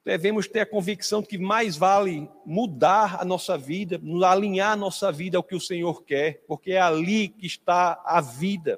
Devemos 0.04 0.50
ter 0.50 0.60
a 0.60 0.66
convicção 0.66 1.22
de 1.22 1.28
que 1.30 1.38
mais 1.38 1.78
vale 1.78 2.30
mudar 2.46 3.22
a 3.22 3.24
nossa 3.24 3.58
vida, 3.58 4.02
alinhar 4.28 4.74
a 4.74 4.76
nossa 4.76 5.14
vida 5.14 5.38
ao 5.38 5.44
que 5.44 5.56
o 5.56 5.62
Senhor 5.62 6.04
quer, 6.04 6.44
porque 6.46 6.74
é 6.74 6.82
ali 6.82 7.30
que 7.30 7.48
está 7.48 8.04
a 8.06 8.20
vida. 8.20 8.78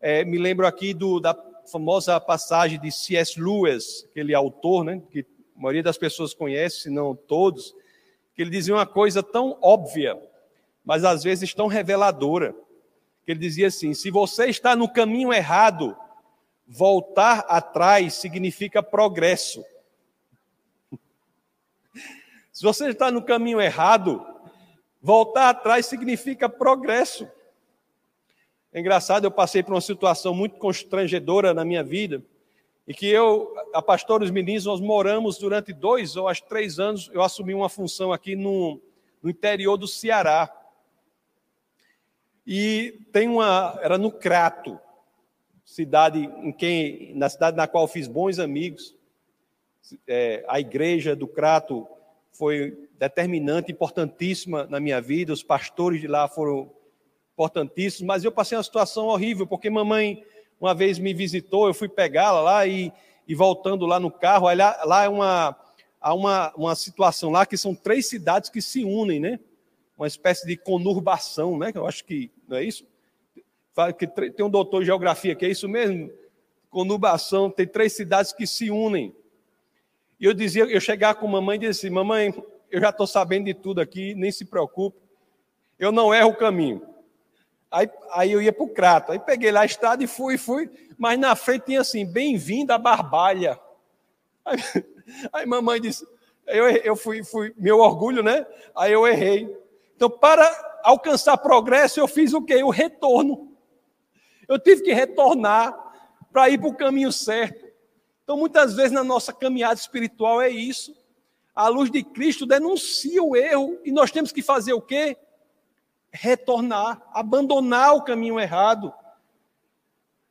É, 0.00 0.24
me 0.24 0.38
lembro 0.38 0.66
aqui 0.66 0.94
do, 0.94 1.18
da 1.18 1.34
famosa 1.70 2.20
passagem 2.20 2.80
de 2.80 2.90
C.S. 2.90 3.40
Lewis, 3.40 4.06
aquele 4.10 4.34
autor, 4.34 4.84
né, 4.84 5.02
que 5.10 5.26
a 5.56 5.60
maioria 5.60 5.82
das 5.82 5.98
pessoas 5.98 6.32
conhece, 6.32 6.82
se 6.82 6.90
não 6.90 7.16
todos, 7.16 7.74
que 8.34 8.42
ele 8.42 8.50
dizia 8.50 8.74
uma 8.74 8.86
coisa 8.86 9.22
tão 9.22 9.58
óbvia, 9.60 10.16
mas 10.84 11.04
às 11.04 11.24
vezes 11.24 11.52
tão 11.52 11.66
reveladora. 11.66 12.54
Que 13.26 13.32
ele 13.32 13.40
dizia 13.40 13.66
assim: 13.66 13.92
se 13.92 14.10
você 14.10 14.46
está 14.46 14.76
no 14.76 14.88
caminho 14.88 15.32
errado, 15.32 15.96
voltar 16.66 17.40
atrás 17.40 18.14
significa 18.14 18.82
progresso. 18.82 19.64
Se 22.52 22.62
você 22.64 22.88
está 22.88 23.10
no 23.10 23.22
caminho 23.22 23.60
errado, 23.60 24.24
voltar 25.00 25.50
atrás 25.50 25.86
significa 25.86 26.48
progresso. 26.48 27.28
É 28.70 28.80
engraçado, 28.80 29.24
eu 29.24 29.30
passei 29.30 29.62
por 29.62 29.72
uma 29.72 29.80
situação 29.80 30.34
muito 30.34 30.56
constrangedora 30.56 31.54
na 31.54 31.64
minha 31.64 31.82
vida, 31.82 32.22
e 32.86 32.94
que 32.94 33.06
eu, 33.06 33.54
a 33.74 33.82
pastor 33.82 34.22
os 34.22 34.30
meninos, 34.30 34.64
nós 34.64 34.80
moramos 34.80 35.38
durante 35.38 35.72
dois 35.72 36.16
ou 36.16 36.28
acho 36.28 36.44
três 36.44 36.78
anos, 36.78 37.10
eu 37.12 37.22
assumi 37.22 37.54
uma 37.54 37.68
função 37.68 38.12
aqui 38.12 38.34
no, 38.34 38.80
no 39.22 39.28
interior 39.28 39.76
do 39.76 39.86
Ceará. 39.86 40.54
E 42.46 42.98
tem 43.12 43.28
uma, 43.28 43.78
era 43.82 43.98
no 43.98 44.10
Crato, 44.10 44.80
cidade 45.64 46.18
em 46.18 46.50
quem, 46.50 47.14
na 47.14 47.28
cidade 47.28 47.56
na 47.56 47.66
qual 47.66 47.86
fiz 47.86 48.08
bons 48.08 48.38
amigos. 48.38 48.94
É, 50.06 50.44
a 50.48 50.58
igreja 50.58 51.14
do 51.14 51.28
Crato 51.28 51.86
foi 52.32 52.88
determinante, 52.98 53.70
importantíssima 53.70 54.66
na 54.66 54.80
minha 54.80 55.00
vida. 55.00 55.32
Os 55.32 55.42
pastores 55.42 56.00
de 56.00 56.06
lá 56.06 56.26
foram 56.26 56.70
importantíssimos, 57.38 58.04
mas 58.04 58.24
eu 58.24 58.32
passei 58.32 58.58
uma 58.58 58.64
situação 58.64 59.06
horrível, 59.06 59.46
porque 59.46 59.70
mamãe 59.70 60.24
uma 60.60 60.74
vez 60.74 60.98
me 60.98 61.14
visitou, 61.14 61.68
eu 61.68 61.74
fui 61.74 61.88
pegá-la 61.88 62.40
lá 62.40 62.66
e, 62.66 62.92
e 63.28 63.34
voltando 63.34 63.86
lá 63.86 64.00
no 64.00 64.10
carro, 64.10 64.52
lá, 64.52 64.82
lá 64.84 65.04
é 65.04 65.08
uma, 65.08 65.56
há 66.00 66.14
uma, 66.14 66.52
uma 66.56 66.74
situação 66.74 67.30
lá 67.30 67.46
que 67.46 67.56
são 67.56 67.76
três 67.76 68.08
cidades 68.08 68.50
que 68.50 68.60
se 68.60 68.84
unem, 68.84 69.20
né? 69.20 69.38
Uma 69.96 70.08
espécie 70.08 70.48
de 70.48 70.56
conurbação, 70.56 71.56
né? 71.56 71.70
Eu 71.72 71.86
acho 71.86 72.04
que 72.04 72.28
não 72.48 72.56
é 72.56 72.64
isso? 72.64 72.84
Tem 74.36 74.44
um 74.44 74.50
doutor 74.50 74.80
de 74.80 74.86
geografia 74.86 75.36
que 75.36 75.46
é 75.46 75.48
isso 75.48 75.68
mesmo? 75.68 76.10
Conurbação, 76.68 77.48
tem 77.48 77.68
três 77.68 77.92
cidades 77.92 78.32
que 78.32 78.48
se 78.48 78.68
unem. 78.68 79.14
E 80.18 80.24
eu 80.24 80.34
dizia, 80.34 80.64
eu 80.64 80.80
chegar 80.80 81.14
com 81.14 81.28
mamãe 81.28 81.54
e 81.54 81.60
dizia 81.60 81.70
assim, 81.70 81.90
mamãe, 81.90 82.34
eu 82.68 82.80
já 82.80 82.90
estou 82.90 83.06
sabendo 83.06 83.44
de 83.44 83.54
tudo 83.54 83.80
aqui, 83.80 84.12
nem 84.16 84.32
se 84.32 84.44
preocupe 84.44 85.08
eu 85.78 85.92
não 85.92 86.12
erro 86.12 86.30
o 86.30 86.36
caminho. 86.36 86.82
Aí, 87.70 87.90
aí 88.12 88.32
eu 88.32 88.40
ia 88.40 88.52
para 88.52 88.64
o 88.64 88.68
Crato, 88.68 89.12
aí 89.12 89.18
peguei 89.18 89.52
lá 89.52 89.60
a 89.60 89.66
estrada 89.66 90.02
e 90.02 90.06
fui, 90.06 90.38
fui, 90.38 90.70
mas 90.96 91.18
na 91.18 91.36
frente 91.36 91.66
tinha 91.66 91.82
assim, 91.82 92.06
bem-vindo 92.06 92.72
à 92.72 92.78
Barbalha. 92.78 93.60
Aí, 94.44 94.58
aí 95.32 95.46
mamãe 95.46 95.80
disse, 95.80 96.06
eu, 96.46 96.66
eu 96.68 96.96
fui, 96.96 97.22
fui, 97.22 97.54
meu 97.58 97.78
orgulho, 97.78 98.22
né? 98.22 98.46
Aí 98.74 98.92
eu 98.92 99.06
errei. 99.06 99.54
Então, 99.94 100.08
para 100.08 100.80
alcançar 100.82 101.36
progresso, 101.36 102.00
eu 102.00 102.08
fiz 102.08 102.32
o 102.32 102.40
quê? 102.40 102.62
O 102.62 102.70
retorno. 102.70 103.52
Eu 104.48 104.58
tive 104.58 104.82
que 104.82 104.92
retornar 104.94 105.76
para 106.32 106.48
ir 106.48 106.58
para 106.58 106.68
o 106.68 106.74
caminho 106.74 107.12
certo. 107.12 107.68
Então, 108.24 108.36
muitas 108.36 108.74
vezes 108.74 108.92
na 108.92 109.04
nossa 109.04 109.32
caminhada 109.32 109.74
espiritual 109.74 110.40
é 110.40 110.48
isso. 110.48 110.96
A 111.54 111.68
luz 111.68 111.90
de 111.90 112.02
Cristo 112.02 112.46
denuncia 112.46 113.22
o 113.22 113.36
erro 113.36 113.78
e 113.84 113.92
nós 113.92 114.10
temos 114.10 114.32
que 114.32 114.40
fazer 114.40 114.72
o 114.72 114.80
quê? 114.80 115.18
Retornar, 116.10 117.02
abandonar 117.12 117.94
o 117.94 118.02
caminho 118.02 118.40
errado. 118.40 118.92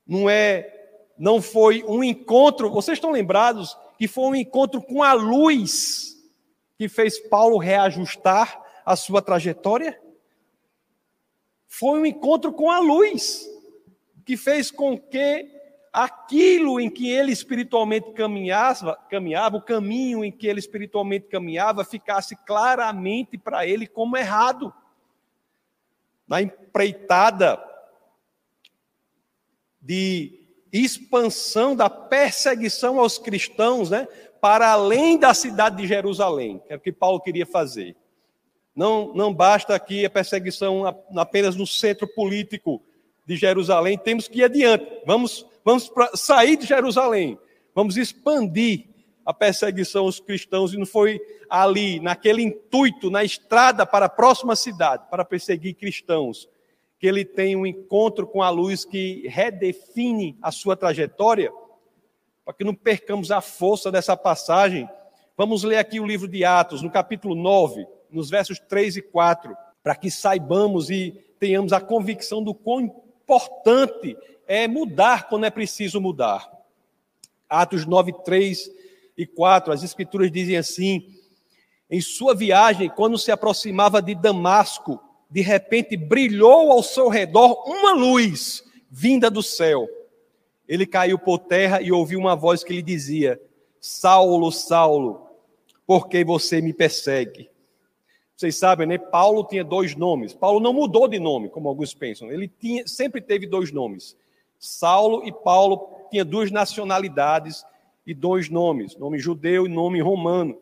Não 0.06 0.30
é, 0.30 0.90
não 1.18 1.42
foi 1.42 1.84
um 1.84 2.04
encontro, 2.04 2.72
vocês 2.72 2.98
estão 2.98 3.12
lembrados 3.12 3.78
que 3.98 4.08
foi 4.08 4.26
um 4.26 4.36
encontro 4.36 4.82
com 4.82 5.04
a 5.04 5.14
luz 5.14 6.16
que 6.78 6.88
fez 6.88 7.20
Paulo 7.20 7.58
reajustar 7.58 8.62
a 8.86 8.96
sua 8.96 9.22
trajetória? 9.22 10.00
Foi 11.68 12.00
um 12.00 12.06
encontro 12.06 12.54
com 12.54 12.72
a 12.72 12.80
luz 12.80 13.46
que 14.26 14.38
fez 14.38 14.72
com 14.72 14.98
que 14.98 15.58
aquilo 15.92 16.80
em 16.80 16.90
que 16.90 17.10
ele 17.10 17.32
espiritualmente 17.32 18.12
caminhava, 18.12 18.96
caminhava, 19.10 19.58
o 19.58 19.62
caminho 19.62 20.24
em 20.24 20.32
que 20.32 20.46
ele 20.46 20.60
espiritualmente 20.60 21.28
caminhava, 21.28 21.84
ficasse 21.84 22.36
claramente 22.46 23.38
para 23.38 23.66
ele 23.66 23.88
como 23.88 24.16
errado. 24.16 24.72
Na 26.28 26.42
empreitada 26.42 27.64
de 29.82 30.38
expansão 30.72 31.76
da 31.76 31.90
perseguição 31.90 33.00
aos 33.00 33.18
cristãos, 33.18 33.90
né, 33.90 34.08
para 34.42 34.70
além 34.72 35.18
da 35.18 35.34
cidade 35.34 35.78
de 35.78 35.88
Jerusalém, 35.88 36.60
que 36.60 36.74
é 36.74 36.76
o 36.76 36.80
que 36.80 36.92
Paulo 36.92 37.22
queria 37.22 37.46
fazer. 37.46 37.96
Não, 38.76 39.14
não 39.14 39.34
basta 39.34 39.74
aqui 39.74 40.06
a 40.06 40.10
perseguição 40.10 40.86
apenas 41.16 41.56
no 41.56 41.66
centro 41.66 42.08
político 42.08 42.82
de 43.26 43.36
Jerusalém, 43.36 43.98
temos 43.98 44.28
que 44.28 44.40
ir 44.40 44.44
adiante. 44.44 44.86
Vamos, 45.06 45.46
vamos 45.66 45.90
pra, 45.90 46.12
sair 46.16 46.58
de 46.58 46.66
Jerusalém, 46.66 47.38
vamos 47.74 47.98
expandir 47.98 48.88
a 49.28 49.34
perseguição 49.34 50.06
aos 50.06 50.22
cristãos, 50.22 50.74
e 50.74 50.78
não 50.78 50.86
foi 50.86 51.20
ali, 51.50 52.00
naquele 52.00 52.42
intuito, 52.42 53.12
na 53.12 53.26
estrada 53.26 53.86
para 53.86 54.06
a 54.06 54.10
próxima 54.10 54.56
cidade, 54.56 55.04
para 55.12 55.26
perseguir 55.26 55.76
cristãos, 55.76 56.48
que 56.98 57.06
ele 57.06 57.26
tem 57.26 57.54
um 57.54 57.66
encontro 57.66 58.26
com 58.26 58.42
a 58.42 58.50
luz 58.50 58.86
que 58.86 59.28
redefine 59.28 60.38
a 60.42 60.50
sua 60.50 60.78
trajetória, 60.78 61.52
para 62.46 62.54
que 62.54 62.64
não 62.64 62.74
percamos 62.74 63.30
a 63.30 63.42
força 63.42 63.92
dessa 63.92 64.16
passagem. 64.16 64.88
Vamos 65.36 65.62
ler 65.62 65.80
aqui 65.80 66.00
o 66.00 66.08
livro 66.08 66.30
de 66.30 66.46
Atos, 66.46 66.82
no 66.82 66.90
capítulo 66.90 67.36
9, 67.36 67.86
nos 68.10 68.30
versos 68.30 68.58
3 68.60 68.96
e 68.96 69.02
4, 69.02 69.54
para 69.84 69.94
que 69.94 70.10
saibamos 70.10 70.90
e 70.90 71.12
tenhamos 71.38 71.74
a 71.74 71.82
convicção 71.82 72.42
do 72.42 72.54
quão 72.54 72.80
importante 72.80 74.16
é 74.48 74.70
mudar 74.70 75.28
quando 75.28 75.46
é 75.46 75.50
preciso 75.50 76.00
mudar. 76.00 76.50
Atos 77.50 77.86
9, 77.86 78.14
3 78.24 78.78
e 78.86 78.87
4, 79.26 79.74
as 79.74 79.84
escrituras 79.84 80.32
dizem 80.32 80.58
assim: 80.58 81.16
Em 81.90 82.00
sua 82.02 82.36
viagem, 82.36 82.90
quando 82.90 83.18
se 83.18 83.32
aproximava 83.32 84.02
de 84.02 84.14
Damasco, 84.14 85.02
de 85.30 85.42
repente 85.42 85.98
brilhou 85.98 86.72
ao 86.72 86.84
seu 86.84 87.10
redor 87.10 87.64
uma 87.68 87.94
luz 87.94 88.64
vinda 88.90 89.30
do 89.30 89.42
céu. 89.42 89.88
Ele 90.68 90.86
caiu 90.86 91.18
por 91.18 91.40
terra 91.40 91.82
e 91.82 91.92
ouviu 91.92 92.20
uma 92.20 92.36
voz 92.36 92.64
que 92.64 92.74
lhe 92.74 92.82
dizia: 92.82 93.42
Saulo, 93.80 94.52
Saulo, 94.52 95.28
por 95.86 96.08
que 96.08 96.24
você 96.24 96.62
me 96.62 96.74
persegue? 96.74 97.50
Vocês 98.36 98.56
sabem, 98.56 98.86
né? 98.86 99.00
Paulo 99.00 99.44
tinha 99.46 99.64
dois 99.64 99.96
nomes. 99.96 100.34
Paulo 100.34 100.60
não 100.60 100.72
mudou 100.72 101.08
de 101.08 101.18
nome, 101.18 101.50
como 101.50 101.68
alguns 101.68 101.96
pensam. 101.96 102.32
Ele 102.32 102.48
tinha, 102.48 102.86
sempre 102.86 103.20
teve 103.20 103.48
dois 103.48 103.72
nomes. 103.72 104.16
Saulo 104.60 105.26
e 105.26 105.32
Paulo 105.32 106.06
tinham 106.12 106.26
duas 106.26 106.52
nacionalidades 106.52 107.66
e 108.08 108.14
dois 108.14 108.50
nomes, 108.50 108.96
nome 108.96 109.20
judeu 109.20 109.68
e 109.68 109.70
nome 109.70 110.02
romano. 110.02 110.58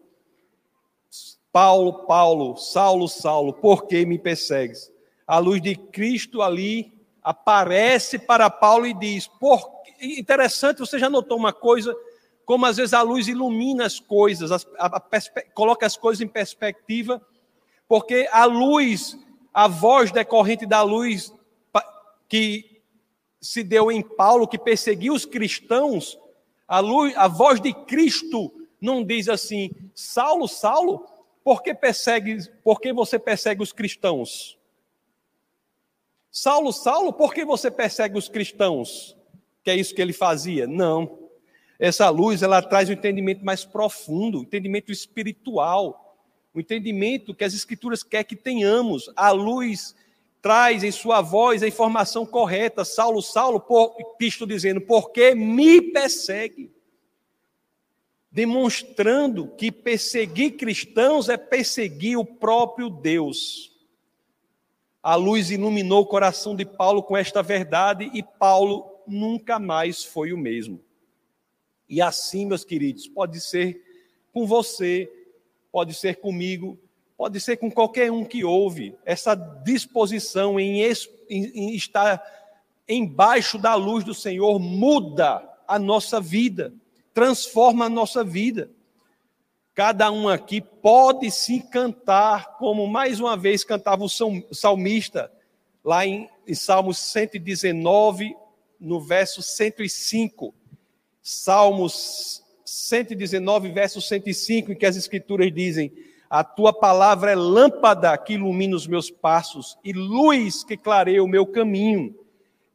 Paulo, 1.53 2.05
Paulo, 2.05 2.57
Saulo, 2.57 3.07
Saulo, 3.07 3.53
por 3.53 3.87
que 3.87 4.05
me 4.05 4.19
persegues? 4.19 4.91
A 5.25 5.37
luz 5.37 5.61
de 5.61 5.75
Cristo 5.75 6.41
ali 6.41 6.91
aparece 7.23 8.19
para 8.19 8.49
Paulo 8.49 8.85
e 8.85 8.93
diz: 8.93 9.27
por... 9.27 9.71
interessante, 10.01 10.79
você 10.79 10.99
já 10.99 11.09
notou 11.09 11.37
uma 11.37 11.53
coisa, 11.53 11.95
como 12.43 12.65
às 12.65 12.75
vezes 12.75 12.93
a 12.93 13.01
luz 13.01 13.29
ilumina 13.29 13.85
as 13.85 14.01
coisas, 14.01 14.51
a, 14.51 14.57
a, 14.77 14.97
a 14.97 15.01
coloca 15.53 15.85
as 15.85 15.95
coisas 15.95 16.19
em 16.19 16.27
perspectiva 16.27 17.21
porque 17.87 18.27
a 18.31 18.45
luz, 18.45 19.17
a 19.53 19.67
voz 19.67 20.11
decorrente 20.11 20.65
da 20.65 20.81
luz 20.81 21.33
que 22.27 22.81
se 23.39 23.63
deu 23.63 23.91
em 23.91 24.01
Paulo, 24.01 24.47
que 24.47 24.57
perseguiu 24.57 25.13
os 25.13 25.25
cristãos, 25.25 26.17
a, 26.67 26.79
luz, 26.79 27.15
a 27.15 27.27
voz 27.27 27.59
de 27.59 27.73
Cristo 27.73 28.53
não 28.79 29.03
diz 29.03 29.29
assim: 29.29 29.71
Saulo, 29.93 30.47
Saulo, 30.47 31.05
por 31.43 31.61
que, 31.61 31.73
persegue, 31.73 32.37
por 32.63 32.79
que 32.79 32.93
você 32.93 33.19
persegue 33.19 33.61
os 33.61 33.71
cristãos? 33.71 34.57
Saulo, 36.31 36.73
Saulo, 36.73 37.13
por 37.13 37.33
que 37.33 37.45
você 37.45 37.71
persegue 37.71 38.17
os 38.17 38.27
cristãos? 38.27 39.15
Que 39.63 39.71
é 39.71 39.75
isso 39.75 39.95
que 39.95 40.01
ele 40.01 40.13
fazia? 40.13 40.67
Não. 40.67 41.19
Essa 41.79 42.09
luz, 42.09 42.41
ela 42.41 42.61
traz 42.61 42.89
um 42.89 42.93
entendimento 42.93 43.43
mais 43.43 43.65
profundo, 43.65 44.39
um 44.39 44.43
entendimento 44.43 44.91
espiritual 44.91 46.05
o 46.55 46.59
entendimento 46.61 47.35
que 47.35 47.43
as 47.43 47.53
Escrituras 47.53 48.01
quer 48.01 48.23
que 48.23 48.35
tenhamos. 48.35 49.11
A 49.13 49.31
luz 49.31 49.93
traz 50.45 50.83
em 50.83 50.91
sua 50.91 51.21
voz 51.21 51.63
a 51.63 51.67
informação 51.67 52.23
correta. 52.23 52.85
Saulo, 52.85 53.19
Saulo, 53.19 53.59
por, 53.59 53.95
Cristo 54.15 54.45
dizendo, 54.45 54.79
porque 54.79 55.33
me 55.33 55.81
persegue. 55.81 56.71
Demonstrando 58.29 59.47
que 59.47 59.71
perseguir 59.71 60.55
cristãos 60.55 61.29
é 61.29 61.35
perseguir 61.35 62.19
o 62.19 62.23
próprio 62.23 62.91
Deus. 62.91 63.75
A 65.01 65.15
luz 65.15 65.49
iluminou 65.49 66.03
o 66.03 66.05
coração 66.05 66.55
de 66.55 66.63
Paulo 66.63 67.01
com 67.01 67.17
esta 67.17 67.41
verdade 67.41 68.11
e 68.13 68.21
Paulo 68.21 69.01
nunca 69.07 69.57
mais 69.57 70.03
foi 70.03 70.31
o 70.31 70.37
mesmo. 70.37 70.79
E 71.89 71.99
assim, 72.03 72.45
meus 72.45 72.63
queridos, 72.63 73.07
pode 73.07 73.41
ser 73.41 73.83
com 74.31 74.45
você, 74.45 75.11
pode 75.71 75.95
ser 75.95 76.17
comigo, 76.17 76.77
pode 77.17 77.39
ser 77.39 77.57
com 77.57 77.71
qualquer 77.71 78.11
um 78.11 78.25
que 78.25 78.43
ouve, 78.43 78.95
essa 79.05 79.35
disposição 79.35 80.59
em, 80.59 80.81
em, 81.29 81.75
estar 81.75 82.21
embaixo 82.87 83.57
da 83.57 83.73
luz 83.75 84.03
do 84.03 84.13
Senhor 84.13 84.59
muda 84.59 85.41
a 85.67 85.79
nossa 85.79 86.19
vida, 86.19 86.73
transforma 87.13 87.85
a 87.85 87.89
nossa 87.89 88.23
vida. 88.23 88.69
Cada 89.73 90.11
um 90.11 90.29
aqui 90.29 90.61
pode 90.61 91.31
se 91.31 91.59
cantar, 91.61 92.57
como 92.57 92.87
mais 92.87 93.19
uma 93.19 93.35
vez 93.35 93.63
cantava 93.63 94.03
o 94.03 94.53
salmista, 94.53 95.31
lá 95.83 96.05
em, 96.05 96.29
em 96.47 96.53
Salmos 96.53 96.97
119, 96.97 98.35
no 98.79 99.01
verso 99.01 99.41
105. 99.41 100.53
Salmos 101.21 102.43
119, 102.63 103.71
verso 103.71 104.01
105, 104.01 104.71
em 104.71 104.75
que 104.75 104.85
as 104.85 104.95
Escrituras 104.95 105.51
dizem: 105.53 105.91
A 106.35 106.43
tua 106.43 106.73
palavra 106.73 107.31
é 107.31 107.35
lâmpada 107.35 108.17
que 108.17 108.33
ilumina 108.33 108.75
os 108.75 108.85
meus 108.85 109.09
passos 109.09 109.77
e 109.81 109.93
luz 109.93 110.65
que 110.65 110.75
clareia 110.75 111.23
o 111.23 111.27
meu 111.29 111.47
caminho. 111.47 112.13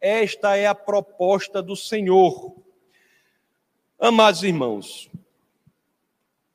Esta 0.00 0.56
é 0.56 0.66
a 0.66 0.74
proposta 0.74 1.60
do 1.60 1.76
Senhor. 1.76 2.56
Amados 3.98 4.42
irmãos, 4.42 5.10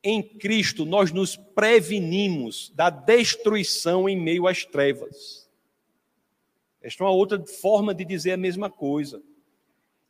em 0.02 0.20
Cristo 0.20 0.84
nós 0.84 1.12
nos 1.12 1.36
prevenimos 1.36 2.72
da 2.74 2.90
destruição 2.90 4.08
em 4.08 4.20
meio 4.20 4.48
às 4.48 4.64
trevas. 4.64 5.48
Esta 6.82 7.04
é 7.04 7.06
uma 7.06 7.12
outra 7.14 7.40
forma 7.46 7.94
de 7.94 8.04
dizer 8.04 8.32
a 8.32 8.36
mesma 8.36 8.68
coisa. 8.68 9.22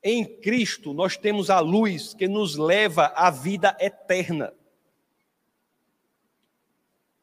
Em 0.03 0.25
Cristo 0.25 0.95
nós 0.95 1.15
temos 1.19 1.51
a 1.51 1.61
luz 1.61 2.15
que 2.15 2.27
nos 2.27 2.57
leva 2.57 3.13
à 3.15 3.29
vida 3.29 3.77
eterna. 3.79 4.55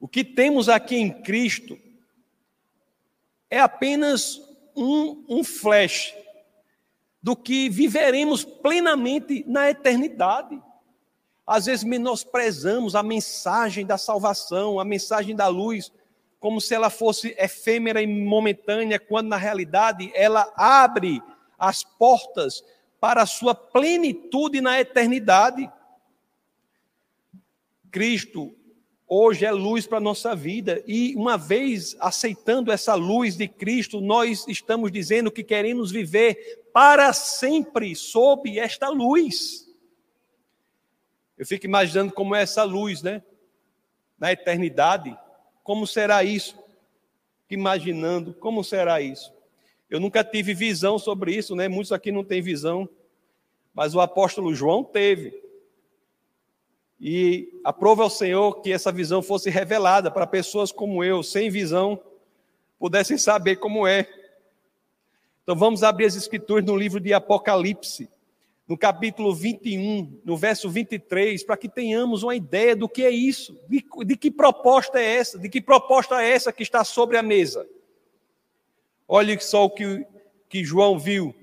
O 0.03 0.07
que 0.09 0.21
temos 0.21 0.67
aqui 0.67 0.97
em 0.97 1.09
Cristo 1.09 1.79
é 3.49 3.57
apenas 3.57 4.41
um, 4.75 5.23
um 5.29 5.45
flash 5.45 6.13
do 7.21 7.37
que 7.37 7.69
viveremos 7.69 8.43
plenamente 8.43 9.45
na 9.47 9.69
eternidade. 9.69 10.61
Às 11.47 11.67
vezes 11.67 11.85
menosprezamos 11.85 12.95
a 12.95 13.01
mensagem 13.01 13.85
da 13.85 13.97
salvação, 13.97 14.77
a 14.77 14.83
mensagem 14.83 15.37
da 15.37 15.47
luz, 15.47 15.89
como 16.37 16.59
se 16.59 16.75
ela 16.75 16.89
fosse 16.89 17.33
efêmera 17.39 18.01
e 18.01 18.05
momentânea, 18.05 18.99
quando 18.99 19.29
na 19.29 19.37
realidade 19.37 20.11
ela 20.13 20.51
abre 20.57 21.23
as 21.57 21.81
portas 21.81 22.61
para 22.99 23.21
a 23.21 23.25
sua 23.25 23.55
plenitude 23.55 24.59
na 24.59 24.81
eternidade. 24.81 25.71
Cristo 27.89 28.53
hoje 29.07 29.45
é 29.45 29.51
luz 29.51 29.85
para 29.85 29.97
a 29.97 30.01
nossa 30.01 30.35
vida, 30.35 30.83
e 30.87 31.15
uma 31.15 31.37
vez 31.37 31.95
aceitando 31.99 32.71
essa 32.71 32.95
luz 32.95 33.35
de 33.35 33.47
Cristo, 33.47 34.01
nós 34.01 34.47
estamos 34.47 34.91
dizendo 34.91 35.31
que 35.31 35.43
queremos 35.43 35.91
viver 35.91 36.63
para 36.73 37.13
sempre 37.13 37.95
sob 37.95 38.57
esta 38.57 38.89
luz. 38.89 39.71
Eu 41.37 41.45
fico 41.45 41.65
imaginando 41.65 42.13
como 42.13 42.35
é 42.35 42.41
essa 42.41 42.63
luz, 42.63 43.01
né? 43.01 43.21
Na 44.19 44.31
eternidade, 44.31 45.15
como 45.63 45.85
será 45.85 46.23
isso? 46.23 46.57
Imaginando 47.49 48.33
como 48.33 48.63
será 48.63 49.01
isso. 49.01 49.31
Eu 49.89 49.99
nunca 49.99 50.23
tive 50.23 50.53
visão 50.53 50.97
sobre 50.97 51.35
isso, 51.35 51.55
né? 51.55 51.67
Muitos 51.67 51.91
aqui 51.91 52.11
não 52.11 52.23
têm 52.23 52.41
visão, 52.41 52.89
mas 53.73 53.93
o 53.93 54.01
apóstolo 54.01 54.55
João 54.55 54.83
teve. 54.83 55.42
E 57.05 57.59
aprova 57.65 58.03
ao 58.03 58.09
Senhor 58.09 58.61
que 58.61 58.71
essa 58.71 58.89
visão 58.89 59.21
fosse 59.21 59.49
revelada 59.49 60.09
para 60.09 60.25
pessoas 60.25 60.71
como 60.71 61.03
eu, 61.03 61.21
sem 61.21 61.49
visão, 61.49 62.01
pudessem 62.79 63.17
saber 63.17 63.57
como 63.57 63.85
é. 63.85 64.07
Então 65.43 65.53
vamos 65.53 65.83
abrir 65.83 66.05
as 66.05 66.15
escrituras 66.15 66.63
no 66.63 66.77
livro 66.77 67.01
de 67.01 67.13
Apocalipse, 67.13 68.09
no 68.65 68.77
capítulo 68.77 69.35
21, 69.35 70.21
no 70.23 70.37
verso 70.37 70.69
23, 70.69 71.43
para 71.43 71.57
que 71.57 71.67
tenhamos 71.67 72.23
uma 72.23 72.37
ideia 72.37 72.73
do 72.73 72.87
que 72.87 73.03
é 73.03 73.09
isso, 73.09 73.59
de, 73.67 73.83
de 74.05 74.15
que 74.15 74.31
proposta 74.31 74.97
é 74.97 75.17
essa, 75.17 75.37
de 75.37 75.49
que 75.49 75.59
proposta 75.59 76.23
é 76.23 76.31
essa 76.31 76.53
que 76.53 76.63
está 76.63 76.85
sobre 76.85 77.17
a 77.17 77.21
mesa. 77.21 77.67
Olhe 79.05 79.37
só 79.41 79.65
o 79.65 79.69
que, 79.69 80.07
que 80.47 80.63
João 80.63 80.97
viu. 80.97 81.35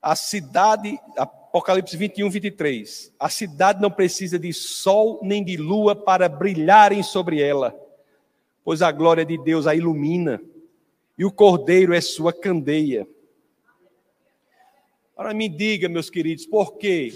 A 0.00 0.16
cidade, 0.16 0.98
Apocalipse 1.48 1.96
21, 1.96 2.28
23. 2.28 3.14
A 3.18 3.30
cidade 3.30 3.80
não 3.80 3.90
precisa 3.90 4.38
de 4.38 4.52
sol 4.52 5.18
nem 5.22 5.42
de 5.42 5.56
lua 5.56 5.96
para 5.96 6.28
brilharem 6.28 7.02
sobre 7.02 7.40
ela, 7.40 7.74
pois 8.62 8.82
a 8.82 8.92
glória 8.92 9.24
de 9.24 9.38
Deus 9.38 9.66
a 9.66 9.74
ilumina, 9.74 10.42
e 11.16 11.24
o 11.24 11.32
cordeiro 11.32 11.94
é 11.94 12.02
sua 12.02 12.34
candeia. 12.34 13.08
Agora 15.16 15.32
me 15.32 15.48
diga, 15.48 15.88
meus 15.88 16.10
queridos, 16.10 16.44
por 16.44 16.76
que 16.76 17.12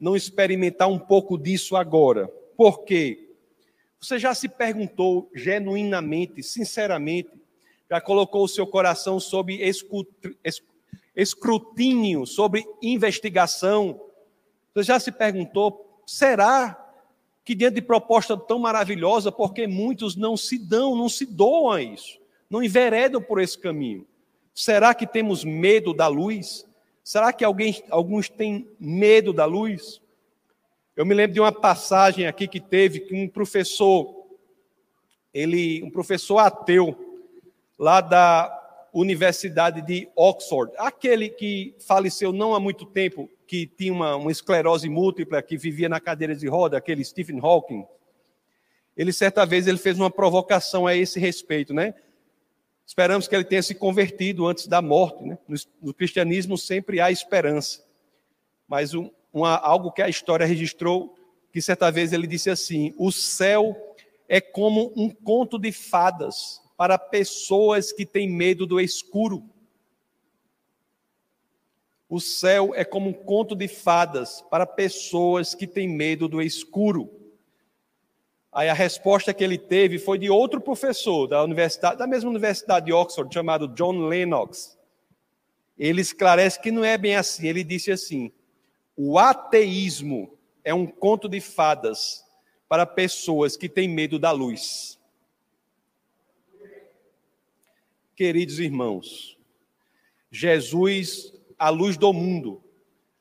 não 0.00 0.16
experimentar 0.16 0.88
um 0.88 0.98
pouco 0.98 1.38
disso 1.38 1.76
agora? 1.76 2.26
Por 2.56 2.82
quê? 2.82 3.30
Você 4.00 4.18
já 4.18 4.34
se 4.34 4.48
perguntou 4.48 5.30
genuinamente, 5.32 6.42
sinceramente, 6.42 7.30
já 7.88 8.00
colocou 8.00 8.42
o 8.42 8.48
seu 8.48 8.66
coração 8.66 9.20
sob 9.20 9.54
escrutínio, 9.54 10.36
sobre 12.26 12.66
investigação. 12.82 13.98
Você 14.74 14.82
já 14.82 15.00
se 15.00 15.10
perguntou, 15.10 16.02
será 16.06 16.82
que 17.42 17.54
diante 17.54 17.76
de 17.76 17.82
proposta 17.82 18.36
tão 18.36 18.58
maravilhosa, 18.58 19.32
porque 19.32 19.66
muitos 19.66 20.16
não 20.16 20.36
se 20.36 20.58
dão, 20.58 20.94
não 20.94 21.08
se 21.08 21.24
doam 21.24 21.70
a 21.70 21.80
isso, 21.80 22.18
não 22.50 22.62
enveredam 22.62 23.22
por 23.22 23.40
esse 23.40 23.56
caminho? 23.56 24.06
Será 24.54 24.94
que 24.94 25.06
temos 25.06 25.44
medo 25.44 25.94
da 25.94 26.08
luz? 26.08 26.66
Será 27.04 27.32
que 27.32 27.44
alguém, 27.44 27.82
alguns 27.88 28.28
têm 28.28 28.68
medo 28.80 29.32
da 29.32 29.44
luz? 29.44 30.00
Eu 30.96 31.06
me 31.06 31.14
lembro 31.14 31.34
de 31.34 31.40
uma 31.40 31.52
passagem 31.52 32.26
aqui 32.26 32.48
que 32.48 32.60
teve 32.60 33.00
que 33.00 33.14
um 33.14 33.28
professor, 33.28 34.26
ele, 35.32 35.82
um 35.82 35.90
professor 35.90 36.38
ateu, 36.38 37.22
lá 37.78 38.00
da 38.00 38.65
Universidade 38.98 39.82
de 39.82 40.08
Oxford, 40.16 40.72
aquele 40.78 41.28
que 41.28 41.74
faleceu 41.86 42.32
não 42.32 42.54
há 42.54 42.60
muito 42.60 42.86
tempo, 42.86 43.28
que 43.46 43.66
tinha 43.66 43.92
uma, 43.92 44.16
uma 44.16 44.32
esclerose 44.32 44.88
múltipla, 44.88 45.42
que 45.42 45.54
vivia 45.54 45.86
na 45.86 46.00
cadeira 46.00 46.34
de 46.34 46.48
roda, 46.48 46.78
aquele 46.78 47.04
Stephen 47.04 47.38
Hawking. 47.38 47.84
Ele 48.96 49.12
certa 49.12 49.44
vez 49.44 49.66
ele 49.66 49.76
fez 49.76 49.98
uma 49.98 50.10
provocação 50.10 50.86
a 50.86 50.96
esse 50.96 51.20
respeito, 51.20 51.74
né? 51.74 51.92
Esperamos 52.86 53.28
que 53.28 53.34
ele 53.34 53.44
tenha 53.44 53.62
se 53.62 53.74
convertido 53.74 54.46
antes 54.46 54.66
da 54.66 54.80
morte, 54.80 55.22
né? 55.24 55.36
No, 55.46 55.56
no 55.82 55.92
cristianismo 55.92 56.56
sempre 56.56 56.98
há 56.98 57.10
esperança. 57.10 57.84
Mas 58.66 58.94
um, 58.94 59.10
uma, 59.30 59.56
algo 59.56 59.92
que 59.92 60.00
a 60.00 60.08
história 60.08 60.46
registrou, 60.46 61.14
que 61.52 61.60
certa 61.60 61.90
vez 61.90 62.14
ele 62.14 62.26
disse 62.26 62.48
assim: 62.48 62.94
o 62.96 63.12
céu 63.12 63.76
é 64.26 64.40
como 64.40 64.90
um 64.96 65.10
conto 65.10 65.58
de 65.58 65.70
fadas 65.70 66.64
para 66.76 66.98
pessoas 66.98 67.92
que 67.92 68.04
têm 68.04 68.28
medo 68.28 68.66
do 68.66 68.80
escuro. 68.80 69.48
O 72.08 72.20
céu 72.20 72.72
é 72.74 72.84
como 72.84 73.10
um 73.10 73.12
conto 73.12 73.56
de 73.56 73.66
fadas 73.66 74.42
para 74.50 74.66
pessoas 74.66 75.54
que 75.54 75.66
têm 75.66 75.88
medo 75.88 76.28
do 76.28 76.40
escuro. 76.40 77.10
Aí 78.52 78.68
a 78.68 78.74
resposta 78.74 79.34
que 79.34 79.42
ele 79.42 79.58
teve 79.58 79.98
foi 79.98 80.18
de 80.18 80.30
outro 80.30 80.60
professor 80.60 81.26
da 81.26 81.42
universidade, 81.42 81.98
da 81.98 82.06
mesma 82.06 82.30
universidade 82.30 82.86
de 82.86 82.92
Oxford, 82.92 83.32
chamado 83.32 83.68
John 83.68 84.06
Lennox. 84.06 84.78
Ele 85.76 86.00
esclarece 86.00 86.60
que 86.60 86.70
não 86.70 86.84
é 86.84 86.96
bem 86.96 87.16
assim. 87.16 87.46
Ele 87.46 87.64
disse 87.64 87.90
assim: 87.90 88.32
o 88.96 89.18
ateísmo 89.18 90.38
é 90.64 90.72
um 90.72 90.86
conto 90.86 91.28
de 91.28 91.40
fadas 91.40 92.24
para 92.68 92.86
pessoas 92.86 93.56
que 93.56 93.68
têm 93.68 93.88
medo 93.88 94.18
da 94.18 94.30
luz. 94.30 94.95
Queridos 98.16 98.58
irmãos, 98.58 99.38
Jesus, 100.30 101.34
a 101.58 101.68
luz 101.68 101.98
do 101.98 102.12
mundo, 102.14 102.62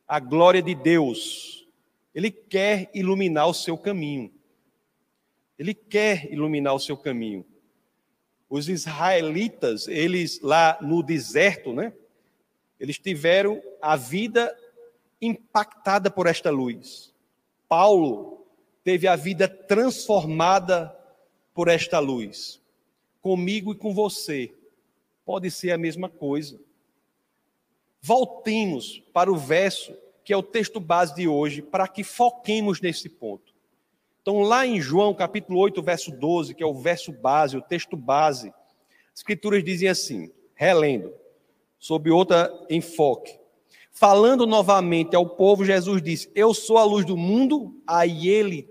a 0.08 0.22
glória 0.22 0.62
de 0.62 0.74
Deus, 0.74 1.68
ele 2.14 2.32
quer 2.32 2.90
iluminar 2.94 3.48
o 3.48 3.54
seu 3.54 3.78
caminho. 3.78 4.32
Ele 5.60 5.74
quer 5.74 6.32
iluminar 6.32 6.74
o 6.74 6.80
seu 6.80 6.96
caminho. 6.96 7.46
Os 8.50 8.70
israelitas, 8.70 9.88
eles 9.90 10.40
lá 10.42 10.78
no 10.82 11.04
deserto, 11.04 11.74
né? 11.74 11.92
Eles 12.80 12.98
tiveram 12.98 13.62
a 13.82 13.98
vida 13.98 14.56
impactada 15.22 16.10
por 16.10 16.26
esta 16.26 16.50
luz. 16.50 17.14
Paulo 17.68 18.46
teve 18.84 19.08
a 19.08 19.16
vida 19.16 19.48
transformada 19.48 20.96
por 21.54 21.68
esta 21.68 22.00
luz. 22.00 22.62
Comigo 23.22 23.74
e 23.74 23.76
com 23.76 23.94
você, 23.94 24.54
pode 25.26 25.50
ser 25.50 25.72
a 25.72 25.78
mesma 25.78 26.08
coisa. 26.08 26.60
Voltemos 28.02 29.02
para 29.12 29.32
o 29.32 29.36
verso 29.36 29.98
que 30.24 30.34
é 30.34 30.38
o 30.38 30.44
texto 30.44 30.80
base 30.80 31.14
de 31.14 31.28
hoje, 31.28 31.62
para 31.62 31.88
que 31.88 32.04
foquemos 32.04 32.82
nesse 32.82 33.08
ponto. 33.08 33.54
Então, 34.22 34.42
lá 34.42 34.66
em 34.66 34.82
João, 34.82 35.14
capítulo 35.14 35.60
8, 35.60 35.84
verso 35.84 36.12
12, 36.12 36.56
que 36.56 36.64
é 36.64 36.66
o 36.66 36.74
verso 36.74 37.12
base, 37.12 37.56
o 37.56 37.62
texto 37.62 37.96
base, 37.96 38.50
as 39.14 39.20
escrituras 39.20 39.64
dizem 39.64 39.88
assim, 39.88 40.32
relendo, 40.56 41.14
sob 41.78 42.10
outro 42.10 42.38
enfoque. 42.72 43.40
Falando 43.92 44.48
novamente 44.48 45.16
ao 45.16 45.30
povo, 45.30 45.64
Jesus 45.64 46.02
disse: 46.02 46.30
Eu 46.34 46.56
sou 46.56 46.80
a 46.80 46.84
luz 46.84 47.06
do 47.06 47.16
mundo, 47.16 47.80
aí 47.86 48.28
ele 48.28 48.68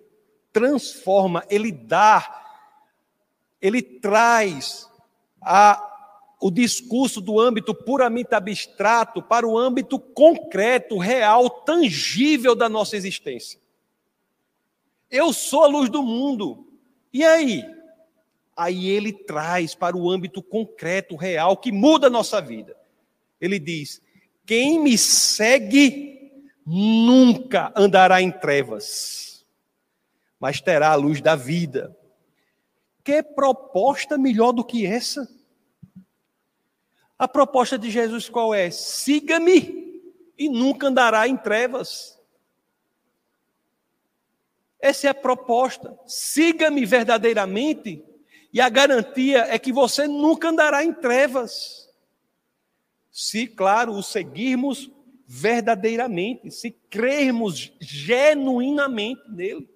transforma, 0.53 1.45
ele 1.49 1.71
dá, 1.71 2.61
ele 3.63 3.81
traz 3.81 4.91
a 5.41 5.94
o 6.45 6.51
discurso 6.51 7.23
do 7.23 7.41
âmbito 7.41 7.75
puramente 7.75 8.35
abstrato 8.35 9.23
para 9.23 9.49
o 9.49 9.57
âmbito 9.57 9.99
concreto, 9.99 10.99
real, 10.99 11.49
tangível 11.49 12.55
da 12.55 12.69
nossa 12.69 12.99
existência. 12.99 13.59
Eu 15.11 15.33
sou 15.33 15.65
a 15.65 15.67
luz 15.67 15.89
do 15.89 16.03
mundo. 16.03 16.69
E 17.11 17.25
aí? 17.25 17.65
Aí 18.55 18.91
ele 18.91 19.11
traz 19.11 19.75
para 19.75 19.97
o 19.97 20.11
âmbito 20.11 20.43
concreto, 20.43 21.17
real, 21.17 21.57
que 21.57 21.73
muda 21.73 22.09
a 22.09 22.11
nossa 22.11 22.43
vida. 22.43 22.77
Ele 23.41 23.59
diz: 23.59 24.03
quem 24.45 24.79
me 24.79 24.99
segue 24.99 26.31
nunca 26.67 27.73
andará 27.75 28.21
em 28.21 28.31
trevas, 28.31 29.47
mas 30.39 30.61
terá 30.61 30.91
a 30.91 30.95
luz 30.95 31.23
da 31.23 31.37
vida. 31.37 31.97
Que 33.03 33.23
proposta 33.23 34.19
melhor 34.19 34.53
do 34.53 34.63
que 34.63 34.85
essa? 34.85 35.27
A 37.25 37.29
proposta 37.29 37.79
de 37.79 37.91
Jesus 37.91 38.29
qual 38.29 38.53
é? 38.53 38.71
Siga-me 38.71 40.03
e 40.37 40.47
nunca 40.47 40.89
andará 40.89 41.27
em 41.27 41.39
trevas. 41.39 42.21
Essa 44.79 45.07
é 45.07 45.11
a 45.11 45.15
proposta. 45.15 45.99
Siga-me 46.07 46.85
verdadeiramente 46.85 48.05
e 48.53 48.61
a 48.61 48.69
garantia 48.69 49.47
é 49.49 49.59
que 49.59 49.73
você 49.73 50.07
nunca 50.07 50.51
andará 50.51 50.85
em 50.85 50.93
trevas. 50.93 51.91
Se, 53.11 53.47
claro, 53.47 53.95
o 53.95 54.03
seguirmos 54.03 54.91
verdadeiramente, 55.27 56.51
se 56.51 56.73
crermos 56.91 57.73
genuinamente 57.81 59.23
nele. 59.31 59.67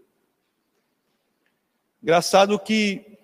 Engraçado 2.03 2.59
que 2.59 3.17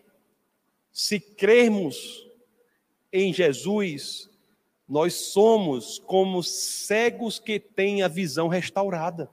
Se 0.91 1.21
crermos 1.21 2.24
em 3.17 3.33
Jesus, 3.33 4.29
nós 4.89 5.15
somos 5.15 6.01
como 6.01 6.43
cegos 6.43 7.39
que 7.39 7.61
têm 7.61 8.03
a 8.03 8.09
visão 8.09 8.49
restaurada. 8.49 9.31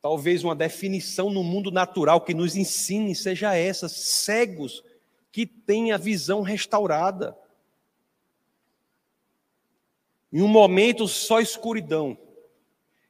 Talvez 0.00 0.42
uma 0.42 0.56
definição 0.56 1.28
no 1.28 1.44
mundo 1.44 1.70
natural 1.70 2.22
que 2.22 2.32
nos 2.32 2.56
ensine 2.56 3.14
seja 3.14 3.54
essa: 3.54 3.86
cegos 3.86 4.82
que 5.30 5.44
têm 5.44 5.92
a 5.92 5.98
visão 5.98 6.40
restaurada. 6.40 7.36
Em 10.32 10.40
um 10.40 10.48
momento, 10.48 11.06
só 11.06 11.38
escuridão. 11.38 12.16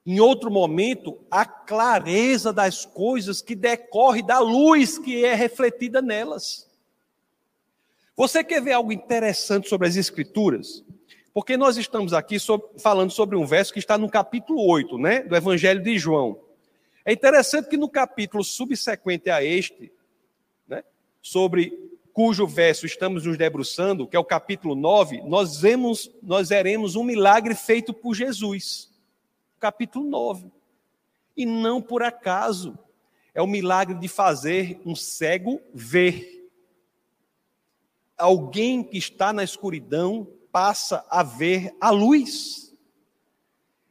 Em 0.04 0.18
outro 0.18 0.50
momento, 0.50 1.18
a 1.30 1.46
clareza 1.46 2.52
das 2.52 2.84
coisas 2.84 3.40
que 3.40 3.54
decorre 3.54 4.20
da 4.20 4.40
luz 4.40 4.98
que 4.98 5.24
é 5.24 5.32
refletida 5.34 6.02
nelas. 6.02 6.73
Você 8.16 8.44
quer 8.44 8.62
ver 8.62 8.72
algo 8.72 8.92
interessante 8.92 9.68
sobre 9.68 9.88
as 9.88 9.96
Escrituras? 9.96 10.84
Porque 11.32 11.56
nós 11.56 11.76
estamos 11.76 12.12
aqui 12.12 12.38
sobre, 12.38 12.78
falando 12.78 13.10
sobre 13.10 13.36
um 13.36 13.44
verso 13.44 13.72
que 13.72 13.80
está 13.80 13.98
no 13.98 14.08
capítulo 14.08 14.64
8, 14.68 14.96
né, 14.98 15.22
do 15.22 15.34
Evangelho 15.34 15.82
de 15.82 15.98
João. 15.98 16.38
É 17.04 17.12
interessante 17.12 17.68
que 17.68 17.76
no 17.76 17.88
capítulo 17.88 18.44
subsequente 18.44 19.28
a 19.30 19.42
este, 19.42 19.92
né, 20.68 20.84
sobre 21.20 21.76
cujo 22.12 22.46
verso 22.46 22.86
estamos 22.86 23.26
nos 23.26 23.36
debruçando, 23.36 24.06
que 24.06 24.14
é 24.14 24.18
o 24.18 24.24
capítulo 24.24 24.76
9, 24.76 25.22
nós 25.22 25.60
vemos, 25.60 26.08
nós 26.22 26.50
veremos 26.50 26.94
um 26.94 27.02
milagre 27.02 27.56
feito 27.56 27.92
por 27.92 28.14
Jesus. 28.14 28.92
Capítulo 29.58 30.08
9. 30.08 30.52
E 31.36 31.44
não 31.44 31.82
por 31.82 32.04
acaso. 32.04 32.78
É 33.34 33.42
o 33.42 33.46
milagre 33.48 33.98
de 33.98 34.06
fazer 34.06 34.80
um 34.86 34.94
cego 34.94 35.60
ver. 35.74 36.33
Alguém 38.16 38.82
que 38.82 38.98
está 38.98 39.32
na 39.32 39.42
escuridão 39.42 40.26
passa 40.52 41.04
a 41.10 41.22
ver 41.22 41.74
a 41.80 41.90
luz. 41.90 42.74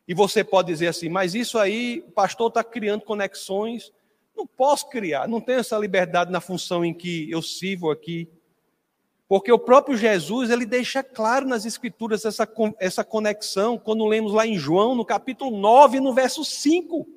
E 0.07 0.13
você 0.13 0.43
pode 0.43 0.67
dizer 0.67 0.87
assim, 0.87 1.09
mas 1.09 1.33
isso 1.35 1.57
aí, 1.57 2.03
o 2.07 2.11
pastor 2.11 2.49
está 2.49 2.63
criando 2.63 3.03
conexões 3.03 3.91
não 4.35 4.47
posso 4.47 4.89
criar, 4.89 5.27
não 5.27 5.39
tenho 5.39 5.59
essa 5.59 5.77
liberdade 5.77 6.31
na 6.31 6.41
função 6.41 6.83
em 6.83 6.93
que 6.93 7.29
eu 7.29 7.41
sirvo 7.41 7.91
aqui. 7.91 8.27
Porque 9.27 9.51
o 9.51 9.59
próprio 9.59 9.97
Jesus, 9.97 10.49
ele 10.49 10.65
deixa 10.65 11.01
claro 11.01 11.47
nas 11.47 11.65
Escrituras 11.65 12.25
essa, 12.25 12.47
essa 12.79 13.03
conexão, 13.03 13.77
quando 13.77 14.05
lemos 14.05 14.33
lá 14.33 14.45
em 14.45 14.57
João, 14.57 14.95
no 14.95 15.05
capítulo 15.05 15.57
9, 15.57 15.99
no 15.99 16.13
verso 16.13 16.43
5. 16.43 17.07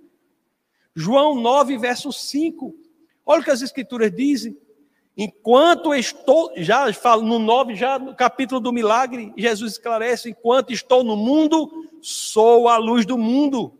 João 0.94 1.34
9, 1.34 1.76
verso 1.78 2.12
5. 2.12 2.74
Olha 3.24 3.40
o 3.40 3.44
que 3.44 3.50
as 3.50 3.60
Escrituras 3.60 4.14
dizem. 4.14 4.56
Enquanto 5.16 5.94
estou, 5.94 6.52
já 6.56 6.92
falo 6.92 7.22
no 7.22 7.38
9, 7.38 7.74
já 7.74 7.98
no 7.98 8.14
capítulo 8.14 8.60
do 8.60 8.70
milagre, 8.70 9.32
Jesus 9.34 9.72
esclarece: 9.72 10.28
enquanto 10.28 10.72
estou 10.72 11.02
no 11.02 11.16
mundo, 11.16 11.88
sou 12.02 12.68
a 12.68 12.76
luz 12.76 13.06
do 13.06 13.16
mundo. 13.16 13.72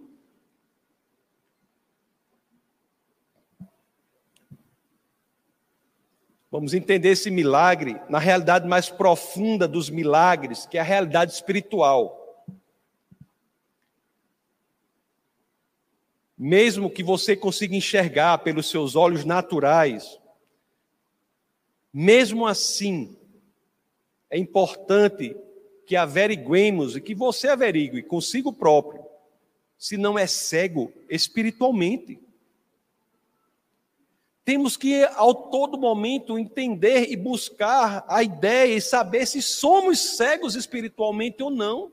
Vamos 6.51 6.72
entender 6.72 7.11
esse 7.11 7.31
milagre 7.31 8.01
na 8.09 8.18
realidade 8.18 8.66
mais 8.66 8.88
profunda 8.88 9.68
dos 9.68 9.90
milagres, 9.90 10.64
que 10.64 10.79
é 10.79 10.81
a 10.81 10.85
realidade 10.85 11.33
espiritual. 11.33 12.46
Mesmo 16.38 16.88
que 16.88 17.03
você 17.03 17.37
consiga 17.37 17.77
enxergar 17.77 18.38
pelos 18.38 18.70
seus 18.70 18.96
olhos 18.96 19.22
naturais, 19.22 20.18
mesmo 21.98 22.46
assim, 22.46 23.16
é 24.28 24.38
importante 24.38 25.35
que 25.87 25.96
averiguemos 25.96 26.94
e 26.94 27.00
que 27.00 27.14
você 27.14 27.48
averigue 27.48 28.02
consigo 28.02 28.52
próprio 28.52 29.02
se 29.78 29.96
não 29.96 30.18
é 30.18 30.26
cego 30.26 30.92
espiritualmente. 31.09 32.20
Temos 34.44 34.76
que, 34.76 35.04
ao 35.14 35.35
todo 35.35 35.78
momento, 35.78 36.38
entender 36.38 37.11
e 37.11 37.16
buscar 37.16 38.04
a 38.06 38.22
ideia 38.22 38.74
e 38.74 38.80
saber 38.80 39.24
se 39.24 39.40
somos 39.40 40.18
cegos 40.18 40.54
espiritualmente 40.54 41.42
ou 41.42 41.48
não. 41.48 41.90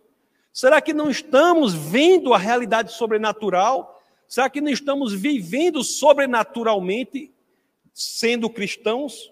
Será 0.52 0.82
que 0.82 0.92
não 0.92 1.10
estamos 1.10 1.74
vendo 1.74 2.34
a 2.34 2.38
realidade 2.38 2.92
sobrenatural? 2.92 4.04
Será 4.28 4.50
que 4.50 4.60
não 4.60 4.70
estamos 4.70 5.14
vivendo 5.14 5.82
sobrenaturalmente 5.82 7.32
sendo 7.94 8.50
cristãos? 8.50 9.32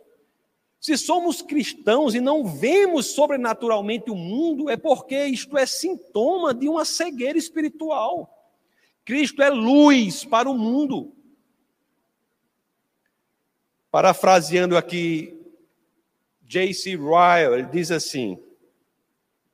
Se 0.81 0.97
somos 0.97 1.43
cristãos 1.43 2.15
e 2.15 2.19
não 2.19 2.43
vemos 2.43 3.11
sobrenaturalmente 3.11 4.09
o 4.09 4.15
mundo, 4.15 4.67
é 4.67 4.75
porque 4.75 5.27
isto 5.27 5.55
é 5.55 5.63
sintoma 5.63 6.55
de 6.55 6.67
uma 6.67 6.83
cegueira 6.83 7.37
espiritual. 7.37 8.51
Cristo 9.05 9.43
é 9.43 9.49
luz 9.51 10.25
para 10.25 10.49
o 10.49 10.57
mundo. 10.57 11.13
Parafraseando 13.91 14.75
aqui 14.75 15.39
J.C. 16.47 16.95
Ryle, 16.95 17.59
ele 17.59 17.67
diz 17.71 17.91
assim, 17.91 18.41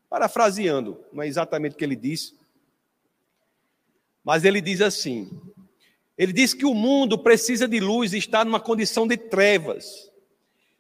parafraseando, 0.09 1.03
não 1.11 1.23
é 1.23 1.27
exatamente 1.27 1.73
o 1.73 1.77
que 1.77 1.83
ele 1.83 1.97
disse, 1.97 2.37
mas 4.23 4.45
ele 4.45 4.61
diz 4.61 4.79
assim: 4.79 5.29
ele 6.17 6.31
diz 6.31 6.53
que 6.53 6.65
o 6.65 6.73
mundo 6.73 7.17
precisa 7.17 7.67
de 7.67 7.81
luz 7.81 8.13
e 8.13 8.17
está 8.17 8.45
numa 8.45 8.61
condição 8.61 9.05
de 9.05 9.17
trevas. 9.17 10.09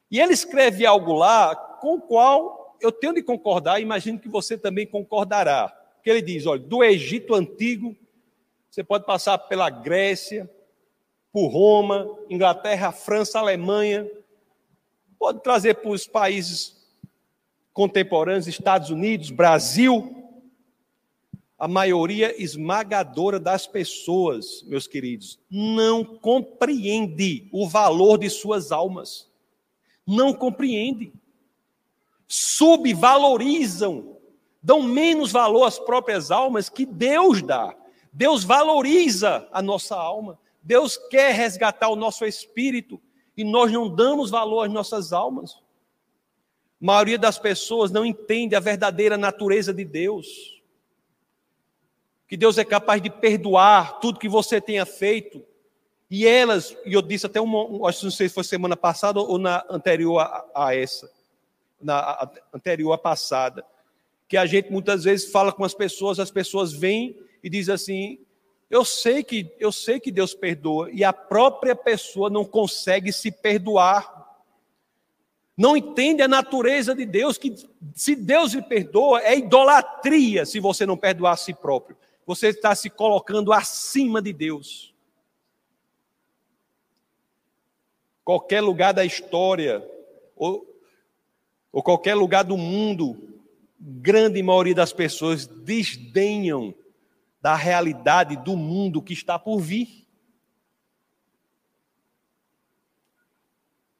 E 0.09 0.19
ele 0.19 0.33
escreve 0.33 0.85
algo 0.85 1.13
lá 1.13 1.55
com 1.55 1.95
o 1.95 2.01
qual 2.01 2.77
eu 2.81 2.91
tenho 2.91 3.13
de 3.13 3.23
concordar, 3.23 3.81
imagino 3.81 4.19
que 4.19 4.29
você 4.29 4.57
também 4.57 4.85
concordará. 4.85 5.73
Que 6.03 6.09
ele 6.09 6.21
diz: 6.21 6.45
olha, 6.45 6.61
do 6.61 6.83
Egito 6.83 7.33
antigo, 7.33 7.95
você 8.69 8.83
pode 8.83 9.05
passar 9.05 9.37
pela 9.37 9.69
Grécia, 9.69 10.49
por 11.31 11.47
Roma, 11.47 12.07
Inglaterra, 12.29 12.91
França, 12.91 13.39
Alemanha, 13.39 14.09
pode 15.19 15.41
trazer 15.41 15.75
para 15.75 15.89
os 15.89 16.07
países 16.07 16.75
contemporâneos, 17.73 18.47
Estados 18.47 18.89
Unidos, 18.89 19.29
Brasil. 19.29 20.13
A 21.59 21.67
maioria 21.67 22.39
esmagadora 22.39 23.39
das 23.39 23.65
pessoas, 23.65 24.63
meus 24.67 24.85
queridos, 24.85 25.39
não 25.49 26.05
compreende 26.05 27.49
o 27.51 27.67
valor 27.67 28.19
de 28.19 28.29
suas 28.29 28.71
almas. 28.71 29.27
Não 30.07 30.33
compreende. 30.33 31.11
Subvalorizam, 32.27 34.17
dão 34.63 34.81
menos 34.81 35.31
valor 35.31 35.65
às 35.65 35.77
próprias 35.77 36.31
almas 36.31 36.69
que 36.69 36.85
Deus 36.85 37.41
dá. 37.41 37.75
Deus 38.11 38.43
valoriza 38.43 39.47
a 39.51 39.61
nossa 39.61 39.95
alma. 39.95 40.39
Deus 40.63 40.97
quer 40.97 41.35
resgatar 41.35 41.89
o 41.89 41.95
nosso 41.95 42.25
espírito 42.25 42.99
e 43.35 43.43
nós 43.43 43.71
não 43.71 43.87
damos 43.87 44.31
valor 44.31 44.65
às 44.65 44.71
nossas 44.71 45.13
almas. 45.13 45.53
A 46.81 46.85
maioria 46.85 47.17
das 47.17 47.37
pessoas 47.37 47.91
não 47.91 48.05
entende 48.05 48.55
a 48.55 48.59
verdadeira 48.59 49.17
natureza 49.17 49.73
de 49.73 49.85
Deus. 49.85 50.61
Que 52.27 52.35
Deus 52.35 52.57
é 52.57 52.65
capaz 52.65 53.01
de 53.01 53.09
perdoar 53.09 53.99
tudo 53.99 54.19
que 54.19 54.27
você 54.27 54.59
tenha 54.59 54.85
feito. 54.85 55.43
E 56.09 56.25
elas, 56.25 56.75
e 56.85 56.93
eu 56.93 57.01
disse 57.01 57.25
até 57.25 57.39
uma, 57.41 57.87
acho 57.87 58.05
não 58.05 58.11
sei 58.11 58.29
se 58.29 58.35
foi 58.35 58.43
semana 58.43 58.77
passada 58.77 59.19
ou 59.19 59.37
na 59.37 59.65
anterior 59.69 60.19
a, 60.19 60.45
a 60.55 60.75
essa, 60.75 61.11
na 61.81 61.99
a, 61.99 62.31
anterior 62.53 62.93
à 62.93 62.97
passada, 62.97 63.65
que 64.27 64.37
a 64.37 64.45
gente 64.45 64.71
muitas 64.71 65.03
vezes 65.03 65.29
fala 65.31 65.51
com 65.51 65.65
as 65.65 65.73
pessoas, 65.73 66.19
as 66.19 66.31
pessoas 66.31 66.71
vêm 66.71 67.17
e 67.43 67.49
dizem 67.49 67.75
assim: 67.75 68.19
eu 68.69 68.85
sei 68.85 69.23
que 69.23 69.53
eu 69.59 69.71
sei 69.71 69.99
que 69.99 70.11
Deus 70.11 70.33
perdoa 70.33 70.89
e 70.91 71.03
a 71.03 71.11
própria 71.11 71.75
pessoa 71.75 72.29
não 72.29 72.45
consegue 72.45 73.11
se 73.11 73.31
perdoar. 73.31 74.15
Não 75.55 75.75
entende 75.75 76.21
a 76.21 76.27
natureza 76.27 76.93
de 76.93 77.05
Deus 77.05 77.37
que 77.37 77.55
se 77.95 78.15
Deus 78.15 78.53
lhe 78.53 78.61
perdoa 78.61 79.21
é 79.23 79.37
idolatria 79.37 80.45
se 80.45 80.59
você 80.59 80.85
não 80.85 80.95
perdoar 80.95 81.33
a 81.33 81.37
si 81.37 81.53
próprio. 81.53 81.97
Você 82.25 82.49
está 82.49 82.75
se 82.75 82.89
colocando 82.89 83.51
acima 83.51 84.21
de 84.21 84.31
Deus. 84.33 84.93
Qualquer 88.27 88.59
lugar 88.59 88.93
da 88.93 89.05
história 89.05 89.89
ou, 90.35 90.67
ou 91.71 91.81
qualquer 91.81 92.13
lugar 92.13 92.43
do 92.43 92.57
mundo, 92.57 93.39
grande 93.79 94.43
maioria 94.43 94.75
das 94.75 94.91
pessoas 94.91 95.47
desdenham 95.47 96.75
da 97.41 97.55
realidade 97.55 98.35
do 98.35 98.57
mundo 98.57 99.01
que 99.01 99.13
está 99.13 99.39
por 99.39 99.61
vir. 99.61 100.05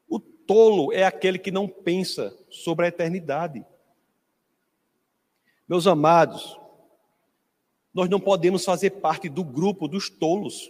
O 0.09 0.19
tolo 0.19 0.91
é 0.91 1.05
aquele 1.05 1.39
que 1.39 1.49
não 1.49 1.65
pensa 1.65 2.37
sobre 2.49 2.83
a 2.83 2.89
eternidade. 2.89 3.65
Meus 5.65 5.87
amados, 5.87 6.59
nós 7.93 8.09
não 8.09 8.19
podemos 8.19 8.65
fazer 8.65 8.89
parte 8.89 9.29
do 9.29 9.45
grupo 9.45 9.87
dos 9.87 10.09
tolos, 10.09 10.69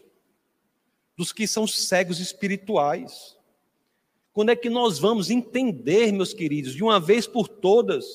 dos 1.17 1.33
que 1.33 1.47
são 1.47 1.65
cegos 1.65 2.19
espirituais. 2.19 3.35
Quando 4.37 4.49
é 4.49 4.55
que 4.55 4.69
nós 4.69 4.99
vamos 4.99 5.31
entender, 5.31 6.11
meus 6.11 6.31
queridos, 6.31 6.75
de 6.75 6.83
uma 6.83 6.99
vez 6.99 7.25
por 7.25 7.47
todas? 7.47 8.05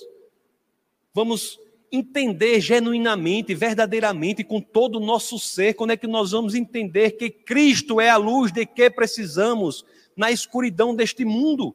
Vamos 1.13 1.59
entender 1.91 2.61
genuinamente, 2.61 3.57
verdadeiramente, 3.57 4.45
com 4.45 4.61
todo 4.61 4.99
o 4.99 5.05
nosso 5.05 5.37
ser, 5.37 5.75
quando 5.75 5.91
é 5.91 5.97
que 5.97 6.07
nós 6.07 6.31
vamos 6.31 6.55
entender 6.55 7.17
que 7.17 7.29
Cristo 7.29 8.01
é 8.01 8.09
a 8.09 8.17
luz 8.17 8.53
de 8.53 8.65
que 8.65 8.89
precisamos 8.89 9.85
na 10.17 10.31
escuridão 10.31 10.95
deste 10.95 11.25
mundo? 11.25 11.75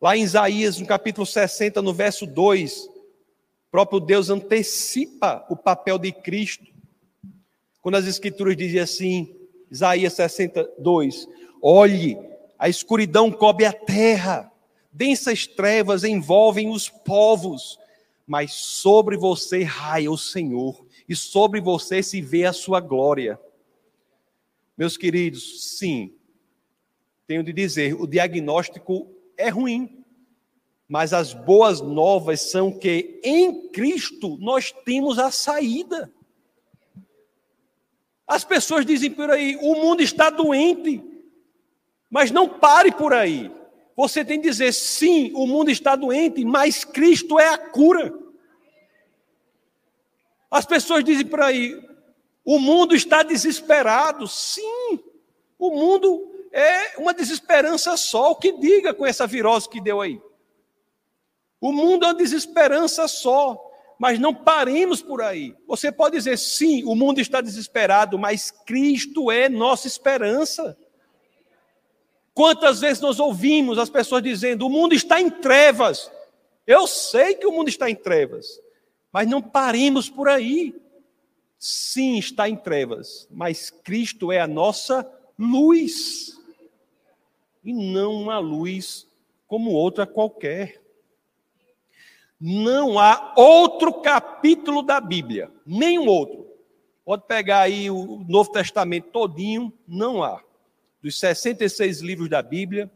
Lá 0.00 0.16
em 0.16 0.24
Isaías, 0.24 0.80
no 0.80 0.86
capítulo 0.88 1.24
60, 1.24 1.80
no 1.80 1.94
verso 1.94 2.26
2, 2.26 2.86
o 2.86 3.70
próprio 3.70 4.00
Deus 4.00 4.28
antecipa 4.28 5.46
o 5.48 5.54
papel 5.54 6.00
de 6.00 6.10
Cristo. 6.10 6.66
Quando 7.80 7.94
as 7.94 8.08
Escrituras 8.08 8.56
dizem 8.56 8.80
assim, 8.80 9.36
Isaías 9.70 10.14
62, 10.14 11.28
olhe, 11.62 12.18
a 12.58 12.68
escuridão 12.68 13.30
cobre 13.30 13.64
a 13.64 13.72
terra, 13.72 14.52
densas 14.92 15.46
trevas 15.46 16.04
envolvem 16.04 16.68
os 16.70 16.88
povos, 16.88 17.78
mas 18.26 18.52
sobre 18.52 19.16
você 19.16 19.62
raia 19.62 20.10
o 20.10 20.18
Senhor, 20.18 20.84
e 21.08 21.16
sobre 21.16 21.60
você 21.60 22.02
se 22.02 22.20
vê 22.20 22.44
a 22.44 22.52
sua 22.52 22.80
glória. 22.80 23.40
Meus 24.76 24.96
queridos, 24.96 25.76
sim, 25.76 26.14
tenho 27.26 27.42
de 27.42 27.52
dizer, 27.52 27.94
o 27.94 28.06
diagnóstico 28.06 29.06
é 29.36 29.48
ruim. 29.48 30.04
Mas 30.88 31.12
as 31.12 31.34
boas 31.34 31.82
novas 31.82 32.40
são 32.50 32.72
que 32.72 33.20
em 33.22 33.68
Cristo 33.68 34.38
nós 34.40 34.72
temos 34.72 35.18
a 35.18 35.30
saída. 35.30 36.10
As 38.26 38.42
pessoas 38.42 38.86
dizem 38.86 39.10
por 39.10 39.30
aí: 39.30 39.56
o 39.60 39.74
mundo 39.74 40.02
está 40.02 40.30
doente. 40.30 41.04
Mas 42.10 42.30
não 42.30 42.48
pare 42.48 42.90
por 42.90 43.12
aí. 43.12 43.50
Você 43.96 44.24
tem 44.24 44.40
que 44.40 44.48
dizer: 44.48 44.72
sim, 44.72 45.32
o 45.34 45.46
mundo 45.46 45.70
está 45.70 45.96
doente, 45.96 46.44
mas 46.44 46.84
Cristo 46.84 47.38
é 47.38 47.48
a 47.48 47.58
cura. 47.58 48.12
As 50.50 50.64
pessoas 50.64 51.04
dizem 51.04 51.26
por 51.26 51.40
aí: 51.40 51.78
o 52.44 52.58
mundo 52.58 52.94
está 52.94 53.22
desesperado. 53.22 54.26
Sim, 54.26 55.00
o 55.58 55.70
mundo 55.70 56.32
é 56.52 56.98
uma 56.98 57.12
desesperança 57.12 57.96
só. 57.96 58.30
O 58.30 58.36
que 58.36 58.52
diga 58.52 58.94
com 58.94 59.04
essa 59.04 59.26
virose 59.26 59.68
que 59.68 59.80
deu 59.80 60.00
aí? 60.00 60.20
O 61.60 61.72
mundo 61.72 62.04
é 62.04 62.08
uma 62.08 62.14
desesperança 62.14 63.06
só. 63.08 63.64
Mas 63.98 64.20
não 64.20 64.32
paremos 64.32 65.02
por 65.02 65.20
aí. 65.20 65.56
Você 65.66 65.90
pode 65.90 66.16
dizer, 66.16 66.38
sim, 66.38 66.84
o 66.84 66.94
mundo 66.94 67.20
está 67.20 67.40
desesperado, 67.40 68.16
mas 68.16 68.52
Cristo 68.52 69.28
é 69.28 69.48
nossa 69.48 69.88
esperança. 69.88 70.78
Quantas 72.38 72.78
vezes 72.78 73.00
nós 73.02 73.18
ouvimos 73.18 73.78
as 73.78 73.90
pessoas 73.90 74.22
dizendo, 74.22 74.64
o 74.64 74.70
mundo 74.70 74.94
está 74.94 75.20
em 75.20 75.28
trevas. 75.28 76.08
Eu 76.64 76.86
sei 76.86 77.34
que 77.34 77.44
o 77.44 77.50
mundo 77.50 77.68
está 77.68 77.90
em 77.90 77.96
trevas, 77.96 78.60
mas 79.10 79.26
não 79.26 79.42
paremos 79.42 80.08
por 80.08 80.28
aí. 80.28 80.72
Sim, 81.58 82.16
está 82.16 82.48
em 82.48 82.54
trevas, 82.54 83.26
mas 83.28 83.70
Cristo 83.70 84.30
é 84.30 84.38
a 84.38 84.46
nossa 84.46 85.04
luz 85.36 86.40
e 87.64 87.72
não 87.72 88.12
uma 88.12 88.38
luz 88.38 89.04
como 89.48 89.72
outra 89.72 90.06
qualquer. 90.06 90.80
Não 92.40 93.00
há 93.00 93.34
outro 93.36 93.94
capítulo 93.94 94.80
da 94.80 95.00
Bíblia, 95.00 95.50
nenhum 95.66 96.06
outro. 96.06 96.46
Pode 97.04 97.24
pegar 97.26 97.62
aí 97.62 97.90
o 97.90 98.24
Novo 98.28 98.52
Testamento 98.52 99.08
todinho, 99.10 99.72
não 99.88 100.22
há. 100.22 100.40
Dos 101.02 101.18
66 101.18 102.00
livros 102.00 102.28
da 102.28 102.42
Bíblia, 102.42 102.90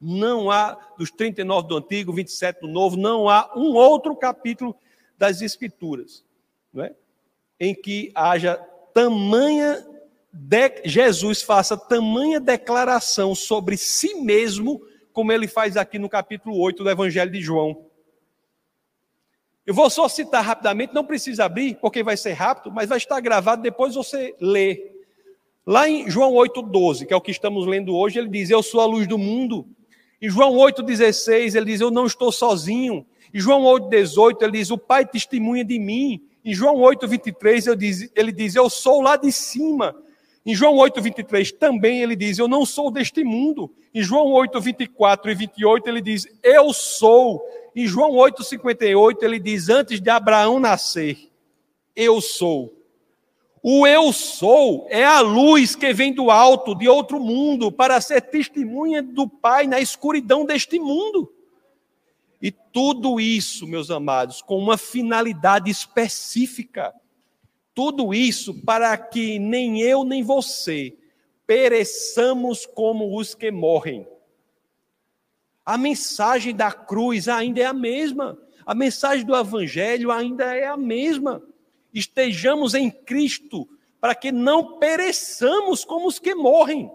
não 0.00 0.50
há 0.50 0.78
dos 0.98 1.10
39 1.10 1.68
do 1.68 1.76
Antigo, 1.76 2.12
27 2.12 2.60
do 2.60 2.68
Novo, 2.68 2.96
não 2.96 3.28
há 3.28 3.50
um 3.56 3.74
outro 3.74 4.14
capítulo 4.14 4.76
das 5.16 5.40
Escrituras, 5.40 6.24
não 6.72 6.84
é? 6.84 6.94
em 7.58 7.74
que 7.74 8.12
haja 8.14 8.56
tamanha 8.92 9.84
de, 10.32 10.82
Jesus 10.84 11.42
faça 11.42 11.76
tamanha 11.76 12.38
declaração 12.38 13.34
sobre 13.34 13.76
si 13.76 14.14
mesmo, 14.16 14.82
como 15.12 15.32
ele 15.32 15.48
faz 15.48 15.76
aqui 15.76 15.98
no 15.98 16.10
capítulo 16.10 16.58
8 16.58 16.84
do 16.84 16.90
Evangelho 16.90 17.30
de 17.30 17.40
João. 17.40 17.86
Eu 19.64 19.74
vou 19.74 19.88
só 19.88 20.08
citar 20.08 20.44
rapidamente, 20.44 20.94
não 20.94 21.04
precisa 21.04 21.46
abrir, 21.46 21.76
porque 21.80 22.02
vai 22.02 22.16
ser 22.16 22.34
rápido, 22.34 22.70
mas 22.70 22.88
vai 22.88 22.98
estar 22.98 23.18
gravado, 23.20 23.62
depois 23.62 23.94
você 23.94 24.36
lê. 24.38 24.95
Lá 25.66 25.88
em 25.88 26.08
João 26.08 26.32
8,12, 26.34 27.06
que 27.06 27.12
é 27.12 27.16
o 27.16 27.20
que 27.20 27.32
estamos 27.32 27.66
lendo 27.66 27.96
hoje, 27.96 28.18
ele 28.18 28.28
diz: 28.28 28.50
Eu 28.50 28.62
sou 28.62 28.80
a 28.80 28.86
luz 28.86 29.08
do 29.08 29.18
mundo. 29.18 29.66
Em 30.22 30.30
João 30.30 30.52
8,16, 30.52 31.56
ele 31.56 31.66
diz: 31.66 31.80
Eu 31.80 31.90
não 31.90 32.06
estou 32.06 32.30
sozinho. 32.30 33.04
Em 33.34 33.40
João 33.40 33.62
8,18, 33.62 34.42
ele 34.42 34.52
diz: 34.52 34.70
O 34.70 34.78
Pai 34.78 35.04
testemunha 35.04 35.64
de 35.64 35.78
mim. 35.78 36.22
Em 36.44 36.54
João 36.54 36.76
8,23, 36.76 38.08
ele 38.14 38.32
diz: 38.32 38.54
Eu 38.54 38.70
sou 38.70 39.00
lá 39.00 39.16
de 39.16 39.32
cima. 39.32 39.96
Em 40.46 40.54
João 40.54 40.76
8, 40.76 41.02
23 41.02 41.50
também 41.50 42.00
ele 42.00 42.14
diz: 42.14 42.38
Eu 42.38 42.46
não 42.46 42.64
sou 42.64 42.88
deste 42.88 43.24
mundo. 43.24 43.68
Em 43.92 44.00
João 44.00 44.26
8, 44.28 44.60
24 44.60 45.32
e 45.32 45.34
28 45.34 45.88
ele 45.88 46.00
diz: 46.00 46.28
Eu 46.44 46.72
sou. 46.72 47.42
Em 47.74 47.88
João 47.88 48.12
8, 48.12 48.44
58 48.44 49.24
ele 49.24 49.40
diz: 49.40 49.68
Antes 49.68 50.00
de 50.00 50.08
Abraão 50.08 50.60
nascer, 50.60 51.18
eu 51.96 52.20
sou. 52.20 52.75
O 53.68 53.84
eu 53.84 54.12
sou 54.12 54.86
é 54.88 55.04
a 55.04 55.20
luz 55.20 55.74
que 55.74 55.92
vem 55.92 56.12
do 56.12 56.30
alto, 56.30 56.72
de 56.72 56.88
outro 56.88 57.18
mundo, 57.18 57.72
para 57.72 58.00
ser 58.00 58.20
testemunha 58.20 59.02
do 59.02 59.28
Pai 59.28 59.66
na 59.66 59.80
escuridão 59.80 60.44
deste 60.44 60.78
mundo. 60.78 61.32
E 62.40 62.52
tudo 62.52 63.18
isso, 63.18 63.66
meus 63.66 63.90
amados, 63.90 64.40
com 64.40 64.56
uma 64.56 64.78
finalidade 64.78 65.68
específica 65.68 66.94
tudo 67.76 68.14
isso 68.14 68.54
para 68.62 68.96
que 68.96 69.38
nem 69.38 69.82
eu 69.82 70.02
nem 70.02 70.22
você 70.22 70.96
pereçamos 71.46 72.64
como 72.64 73.18
os 73.18 73.34
que 73.34 73.50
morrem. 73.50 74.08
A 75.62 75.76
mensagem 75.76 76.56
da 76.56 76.72
cruz 76.72 77.28
ainda 77.28 77.60
é 77.60 77.66
a 77.66 77.74
mesma. 77.74 78.38
A 78.64 78.74
mensagem 78.74 79.26
do 79.26 79.36
evangelho 79.36 80.10
ainda 80.10 80.56
é 80.56 80.66
a 80.66 80.76
mesma. 80.76 81.42
Estejamos 81.96 82.74
em 82.74 82.90
Cristo 82.90 83.66
para 83.98 84.14
que 84.14 84.30
não 84.30 84.78
pereçamos 84.78 85.82
como 85.82 86.06
os 86.06 86.18
que 86.18 86.34
morrem. 86.34 86.90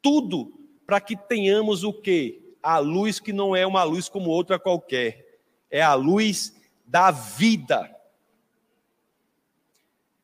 Tudo 0.00 0.52
para 0.86 1.00
que 1.00 1.16
tenhamos 1.16 1.82
o 1.82 1.92
quê? 1.92 2.54
A 2.62 2.78
luz 2.78 3.18
que 3.18 3.32
não 3.32 3.56
é 3.56 3.66
uma 3.66 3.82
luz 3.82 4.08
como 4.08 4.30
outra 4.30 4.56
qualquer. 4.56 5.40
É 5.68 5.82
a 5.82 5.94
luz 5.94 6.54
da 6.86 7.10
vida. 7.10 7.92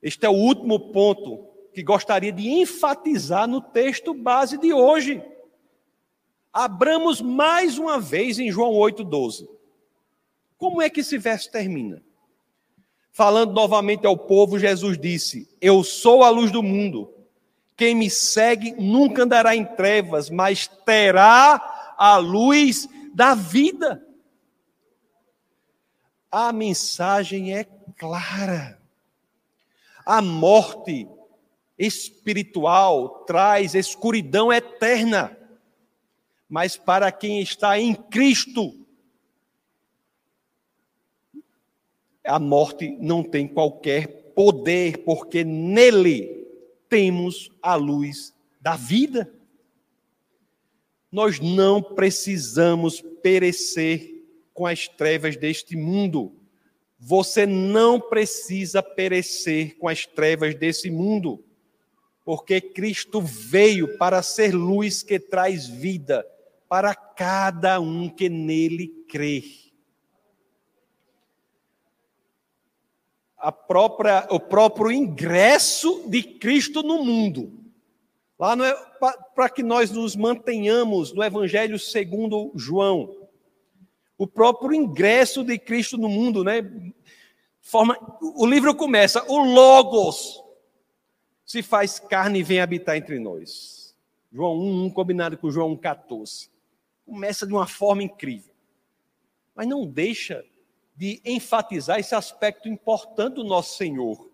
Este 0.01 0.25
é 0.25 0.29
o 0.29 0.35
último 0.35 0.79
ponto 0.92 1.49
que 1.75 1.83
gostaria 1.83 2.31
de 2.31 2.49
enfatizar 2.49 3.49
no 3.49 3.61
texto 3.61 4.14
base 4.14 4.57
de 4.57 4.73
hoje. 4.73 5.20
Abramos 6.53 7.20
mais 7.20 7.77
uma 7.77 7.99
vez 7.99 8.38
em 8.38 8.53
João 8.53 8.70
8,12. 8.75 9.49
Como 10.57 10.81
é 10.81 10.88
que 10.88 11.01
esse 11.01 11.18
verso 11.18 11.51
termina? 11.51 12.09
Falando 13.12 13.53
novamente 13.53 14.07
ao 14.07 14.16
povo, 14.16 14.59
Jesus 14.59 14.99
disse: 14.99 15.49
Eu 15.61 15.83
sou 15.83 16.23
a 16.23 16.31
luz 16.31 16.51
do 16.51 16.62
mundo. 16.62 17.12
Quem 17.77 17.94
me 17.94 18.11
segue 18.11 18.73
nunca 18.73 19.23
andará 19.23 19.57
em 19.57 19.64
trevas, 19.64 20.29
mas 20.29 20.66
terá 20.66 21.94
a 21.96 22.16
luz 22.18 22.88
da 23.14 23.35
vida. 23.35 24.07
A 26.31 26.53
mensagem 26.53 27.57
é 27.57 27.64
clara. 27.96 28.79
A 30.05 30.23
morte 30.23 31.09
espiritual 31.79 33.25
traz 33.25 33.75
escuridão 33.75 34.52
eterna. 34.52 35.37
Mas 36.48 36.77
para 36.77 37.11
quem 37.11 37.40
está 37.40 37.79
em 37.79 37.94
Cristo, 37.94 38.79
a 42.31 42.38
morte 42.38 42.96
não 43.00 43.24
tem 43.24 43.48
qualquer 43.48 44.06
poder, 44.35 44.98
porque 44.98 45.42
nele 45.42 46.46
temos 46.88 47.50
a 47.60 47.74
luz 47.74 48.33
da 48.60 48.76
vida. 48.76 49.33
Nós 51.10 51.40
não 51.40 51.83
precisamos 51.83 53.02
perecer 53.20 54.24
com 54.54 54.64
as 54.64 54.87
trevas 54.87 55.37
deste 55.37 55.76
mundo. 55.76 56.33
Você 56.98 57.46
não 57.46 58.00
precisa 58.00 58.81
perecer 58.81 59.76
com 59.78 59.88
as 59.88 60.06
trevas 60.06 60.54
desse 60.54 60.88
mundo, 60.88 61.42
porque 62.24 62.60
Cristo 62.60 63.20
veio 63.20 63.98
para 63.98 64.22
ser 64.22 64.54
luz 64.54 65.02
que 65.02 65.18
traz 65.18 65.66
vida 65.66 66.24
para 66.68 66.94
cada 66.94 67.81
um 67.81 68.08
que 68.08 68.28
nele 68.28 68.87
crê. 69.08 69.42
A 73.40 73.50
própria, 73.50 74.26
o 74.30 74.38
próprio 74.38 74.92
ingresso 74.92 76.04
de 76.06 76.22
Cristo 76.22 76.82
no 76.82 77.02
mundo, 77.04 77.60
Lá 78.40 78.54
é 78.66 78.74
para 79.34 79.50
que 79.50 79.62
nós 79.62 79.90
nos 79.90 80.16
mantenhamos 80.16 81.12
no 81.12 81.22
Evangelho 81.22 81.78
segundo 81.78 82.50
João. 82.54 83.28
O 84.16 84.26
próprio 84.26 84.72
ingresso 84.72 85.44
de 85.44 85.58
Cristo 85.58 85.98
no 85.98 86.08
mundo, 86.08 86.42
né? 86.42 86.62
Forma, 87.60 87.98
o 88.22 88.46
livro 88.46 88.74
começa, 88.74 89.22
o 89.30 89.44
Logos 89.44 90.42
se 91.44 91.62
faz 91.62 92.00
carne 92.00 92.38
e 92.38 92.42
vem 92.42 92.60
habitar 92.60 92.96
entre 92.96 93.18
nós. 93.18 93.94
João 94.32 94.58
1, 94.58 94.90
combinado 94.92 95.36
com 95.36 95.50
João 95.50 95.76
14. 95.76 96.48
Começa 97.04 97.46
de 97.46 97.52
uma 97.52 97.66
forma 97.66 98.02
incrível. 98.02 98.54
Mas 99.54 99.68
não 99.68 99.84
deixa 99.86 100.42
de 101.01 101.19
enfatizar 101.25 101.98
esse 101.98 102.15
aspecto 102.15 102.69
importante 102.69 103.37
do 103.37 103.44
nosso 103.44 103.79
Senhor. 103.79 104.31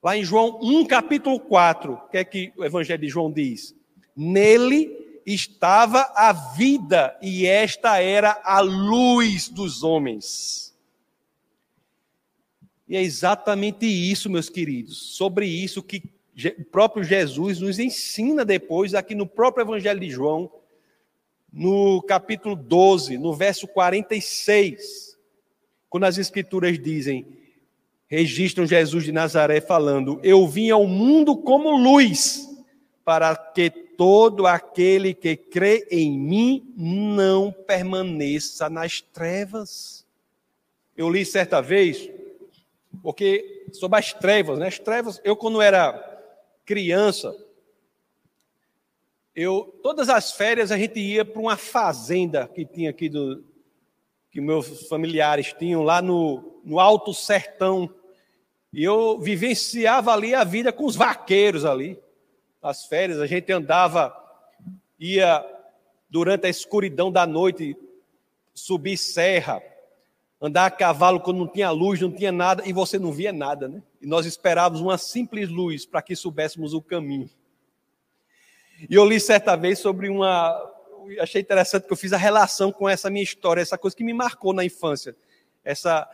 Lá 0.00 0.16
em 0.16 0.22
João 0.22 0.60
1, 0.62 0.86
capítulo 0.86 1.40
4, 1.40 1.94
o 1.94 2.08
que 2.08 2.18
é 2.18 2.24
que 2.24 2.52
o 2.56 2.64
Evangelho 2.64 3.00
de 3.00 3.08
João 3.08 3.28
diz? 3.28 3.74
Nele 4.14 5.20
estava 5.26 6.02
a 6.14 6.32
vida, 6.32 7.18
e 7.20 7.44
esta 7.44 7.98
era 7.98 8.40
a 8.44 8.60
luz 8.60 9.48
dos 9.48 9.82
homens. 9.82 10.72
E 12.88 12.96
é 12.96 13.02
exatamente 13.02 13.84
isso, 13.84 14.30
meus 14.30 14.48
queridos, 14.48 15.16
sobre 15.16 15.48
isso 15.48 15.82
que 15.82 16.04
o 16.56 16.64
próprio 16.66 17.02
Jesus 17.02 17.58
nos 17.58 17.80
ensina 17.80 18.44
depois, 18.44 18.94
aqui 18.94 19.16
no 19.16 19.26
próprio 19.26 19.64
Evangelho 19.64 19.98
de 19.98 20.10
João, 20.10 20.52
no 21.52 22.00
capítulo 22.02 22.54
12, 22.54 23.18
no 23.18 23.34
verso 23.34 23.66
46, 23.66 25.15
quando 25.96 26.04
as 26.04 26.18
Escrituras 26.18 26.78
dizem: 26.78 27.26
registram 28.06 28.66
Jesus 28.66 29.02
de 29.02 29.12
Nazaré 29.12 29.62
falando: 29.62 30.20
Eu 30.22 30.46
vim 30.46 30.68
ao 30.68 30.86
mundo 30.86 31.34
como 31.38 31.74
luz, 31.74 32.46
para 33.02 33.34
que 33.34 33.70
todo 33.70 34.46
aquele 34.46 35.14
que 35.14 35.34
crê 35.34 35.88
em 35.90 36.18
mim 36.18 36.74
não 36.76 37.50
permaneça 37.50 38.68
nas 38.68 39.00
trevas. 39.00 40.04
Eu 40.94 41.08
li 41.08 41.24
certa 41.24 41.62
vez, 41.62 42.10
porque 43.02 43.64
sobre 43.72 43.98
as 43.98 44.12
trevas, 44.12 44.58
né? 44.58 44.66
As 44.66 44.78
trevas, 44.78 45.18
eu 45.24 45.34
quando 45.34 45.62
era 45.62 45.94
criança, 46.66 47.34
eu 49.34 49.74
todas 49.82 50.10
as 50.10 50.32
férias 50.32 50.70
a 50.70 50.76
gente 50.76 51.00
ia 51.00 51.24
para 51.24 51.40
uma 51.40 51.56
fazenda 51.56 52.46
que 52.48 52.66
tinha 52.66 52.90
aqui 52.90 53.08
do 53.08 53.55
que 54.36 54.40
meus 54.42 54.86
familiares 54.86 55.54
tinham 55.58 55.82
lá 55.82 56.02
no, 56.02 56.60
no 56.62 56.78
Alto 56.78 57.14
Sertão. 57.14 57.88
E 58.70 58.84
eu 58.84 59.18
vivenciava 59.18 60.12
ali 60.12 60.34
a 60.34 60.44
vida 60.44 60.70
com 60.70 60.84
os 60.84 60.94
vaqueiros 60.94 61.64
ali. 61.64 61.98
As 62.62 62.84
férias, 62.84 63.18
a 63.18 63.26
gente 63.26 63.50
andava, 63.50 64.14
ia 65.00 65.42
durante 66.10 66.46
a 66.46 66.50
escuridão 66.50 67.10
da 67.10 67.26
noite 67.26 67.74
subir 68.52 68.98
serra, 68.98 69.62
andar 70.38 70.66
a 70.66 70.70
cavalo 70.70 71.18
quando 71.18 71.38
não 71.38 71.48
tinha 71.48 71.70
luz, 71.70 71.98
não 71.98 72.12
tinha 72.12 72.30
nada, 72.30 72.62
e 72.68 72.74
você 72.74 72.98
não 72.98 73.12
via 73.12 73.32
nada, 73.32 73.66
né? 73.66 73.82
E 74.02 74.06
nós 74.06 74.26
esperávamos 74.26 74.82
uma 74.82 74.98
simples 74.98 75.48
luz 75.48 75.86
para 75.86 76.02
que 76.02 76.14
soubéssemos 76.14 76.74
o 76.74 76.82
caminho. 76.82 77.30
E 78.86 78.94
eu 78.94 79.06
li 79.06 79.18
certa 79.18 79.56
vez 79.56 79.78
sobre 79.78 80.10
uma, 80.10 80.75
achei 81.20 81.40
interessante 81.40 81.86
que 81.86 81.92
eu 81.92 81.96
fiz 81.96 82.12
a 82.12 82.16
relação 82.16 82.72
com 82.72 82.88
essa 82.88 83.10
minha 83.10 83.22
história, 83.22 83.60
essa 83.60 83.78
coisa 83.78 83.96
que 83.96 84.04
me 84.04 84.12
marcou 84.12 84.52
na 84.52 84.64
infância, 84.64 85.16
essa, 85.64 86.08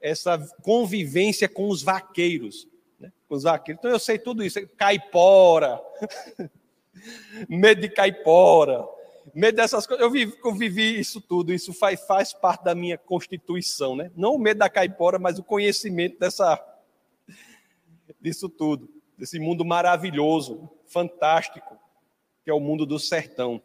essa 0.00 0.38
convivência 0.62 1.48
com 1.48 1.68
os 1.68 1.82
vaqueiros. 1.82 2.68
Né? 2.98 3.12
Com 3.28 3.34
os 3.34 3.42
vaqueiros. 3.42 3.80
Então 3.80 3.90
eu 3.90 3.98
sei 3.98 4.18
tudo 4.18 4.44
isso, 4.44 4.58
caipora, 4.76 5.80
medo 7.48 7.80
de 7.80 7.88
caipora, 7.88 8.86
medo 9.34 9.56
dessas 9.56 9.86
coisas. 9.86 10.04
Eu 10.04 10.10
vivi, 10.10 10.36
eu 10.44 10.54
vivi 10.54 10.98
isso 10.98 11.20
tudo, 11.20 11.52
isso 11.52 11.72
faz, 11.72 12.00
faz 12.06 12.32
parte 12.32 12.64
da 12.64 12.74
minha 12.74 12.98
constituição. 12.98 13.96
Né? 13.96 14.10
Não 14.16 14.34
o 14.34 14.38
medo 14.38 14.58
da 14.58 14.68
caipora, 14.68 15.18
mas 15.18 15.38
o 15.38 15.44
conhecimento 15.44 16.18
dessa, 16.18 16.62
disso 18.20 18.48
tudo, 18.48 18.88
desse 19.16 19.38
mundo 19.38 19.64
maravilhoso, 19.64 20.68
fantástico, 20.86 21.78
que 22.44 22.50
é 22.50 22.54
o 22.54 22.60
mundo 22.60 22.84
do 22.84 22.98
sertão. 22.98 23.62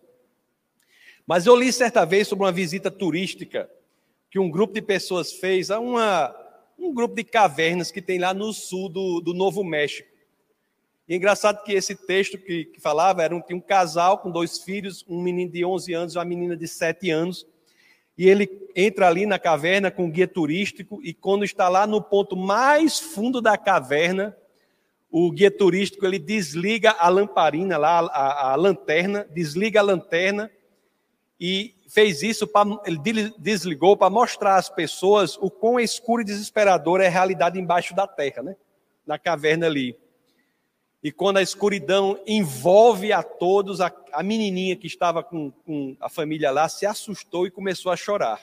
Mas 1.29 1.45
eu 1.45 1.55
li 1.55 1.71
certa 1.71 2.05
vez 2.05 2.27
sobre 2.27 2.43
uma 2.43 2.51
visita 2.51 2.89
turística 2.89 3.69
que 4.31 4.39
um 4.39 4.49
grupo 4.49 4.73
de 4.73 4.81
pessoas 4.81 5.31
fez 5.31 5.69
a 5.69 5.79
uma, 5.79 6.35
um 6.75 6.91
grupo 6.91 7.13
de 7.13 7.23
cavernas 7.23 7.91
que 7.91 8.01
tem 8.01 8.17
lá 8.17 8.33
no 8.33 8.51
sul 8.51 8.89
do, 8.89 9.21
do 9.21 9.31
Novo 9.31 9.63
México. 9.63 10.09
E 11.07 11.13
é 11.13 11.17
engraçado 11.17 11.63
que 11.63 11.71
esse 11.71 11.95
texto 11.95 12.35
que, 12.39 12.65
que 12.65 12.81
falava 12.81 13.21
era 13.21 13.35
um, 13.35 13.43
um 13.51 13.59
casal 13.59 14.17
com 14.17 14.31
dois 14.31 14.57
filhos, 14.57 15.05
um 15.07 15.21
menino 15.21 15.51
de 15.51 15.63
11 15.63 15.93
anos 15.93 16.15
e 16.15 16.17
uma 16.17 16.25
menina 16.25 16.57
de 16.57 16.67
7 16.67 17.11
anos. 17.11 17.45
E 18.17 18.27
ele 18.27 18.49
entra 18.75 19.07
ali 19.07 19.27
na 19.27 19.37
caverna 19.37 19.91
com 19.91 20.05
um 20.05 20.11
guia 20.11 20.27
turístico 20.27 20.99
e 21.03 21.13
quando 21.13 21.45
está 21.45 21.69
lá 21.69 21.85
no 21.85 22.01
ponto 22.01 22.35
mais 22.35 22.99
fundo 22.99 23.39
da 23.39 23.55
caverna, 23.55 24.35
o 25.11 25.29
guia 25.29 25.51
turístico 25.51 26.07
ele 26.07 26.17
desliga 26.17 26.89
a 26.89 27.07
lamparina 27.07 27.77
lá, 27.77 27.99
a, 27.99 28.53
a 28.53 28.55
lanterna, 28.55 29.27
desliga 29.31 29.79
a 29.79 29.83
lanterna 29.83 30.49
e 31.39 31.73
fez 31.87 32.21
isso, 32.21 32.45
pra, 32.45 32.63
ele 32.85 33.33
desligou 33.37 33.95
para 33.95 34.09
mostrar 34.09 34.57
às 34.57 34.69
pessoas 34.69 35.37
o 35.37 35.49
quão 35.49 35.79
escuro 35.79 36.21
e 36.21 36.25
desesperador 36.25 36.99
é 37.01 37.07
a 37.07 37.11
realidade 37.11 37.59
embaixo 37.59 37.95
da 37.95 38.05
terra, 38.05 38.43
né? 38.43 38.55
na 39.09 39.17
caverna 39.17 39.65
ali. 39.65 39.97
E 41.01 41.11
quando 41.11 41.37
a 41.37 41.41
escuridão 41.41 42.21
envolve 42.27 43.11
a 43.11 43.23
todos, 43.23 43.81
a, 43.81 43.91
a 44.11 44.21
menininha 44.21 44.75
que 44.75 44.85
estava 44.85 45.23
com, 45.23 45.49
com 45.49 45.97
a 45.99 46.09
família 46.09 46.51
lá 46.51 46.69
se 46.69 46.85
assustou 46.85 47.47
e 47.47 47.51
começou 47.51 47.91
a 47.91 47.95
chorar. 47.95 48.39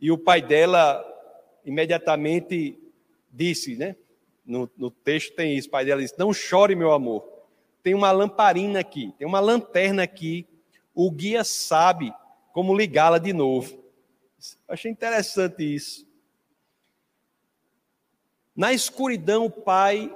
E 0.00 0.12
o 0.12 0.18
pai 0.18 0.40
dela 0.40 1.04
imediatamente 1.64 2.78
disse, 3.32 3.76
né? 3.76 3.96
No, 4.46 4.70
no 4.76 4.90
texto 4.90 5.34
tem 5.34 5.56
isso, 5.56 5.68
o 5.68 5.70
pai 5.70 5.84
dela 5.84 6.00
disse: 6.00 6.18
Não 6.18 6.32
chore, 6.32 6.76
meu 6.76 6.92
amor. 6.92 7.26
Tem 7.82 7.94
uma 7.94 8.12
lamparina 8.12 8.78
aqui, 8.78 9.12
tem 9.18 9.26
uma 9.26 9.40
lanterna 9.40 10.02
aqui 10.02 10.46
o 11.00 11.12
guia 11.12 11.44
sabe 11.44 12.12
como 12.52 12.76
ligá-la 12.76 13.18
de 13.18 13.32
novo. 13.32 13.78
Achei 14.66 14.90
interessante 14.90 15.62
isso. 15.62 16.04
Na 18.54 18.72
escuridão, 18.72 19.44
o 19.46 19.50
pai 19.50 20.12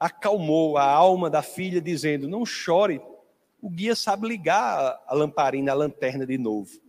acalmou 0.00 0.78
a 0.78 0.84
alma 0.84 1.28
da 1.28 1.42
filha, 1.42 1.78
dizendo: 1.78 2.26
Não 2.26 2.46
chore, 2.46 3.02
o 3.60 3.68
guia 3.68 3.94
sabe 3.94 4.26
ligar 4.26 4.98
a 5.06 5.14
lamparina, 5.14 5.72
a 5.72 5.74
lanterna 5.74 6.24
de 6.24 6.38
novo. 6.38 6.80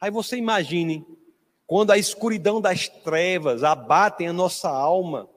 Aí 0.00 0.10
você 0.10 0.36
imagine, 0.36 1.06
quando 1.64 1.92
a 1.92 1.96
escuridão 1.96 2.60
das 2.60 2.88
trevas 2.88 3.62
abatem 3.62 4.26
a 4.26 4.32
nossa 4.32 4.68
alma, 4.68 5.30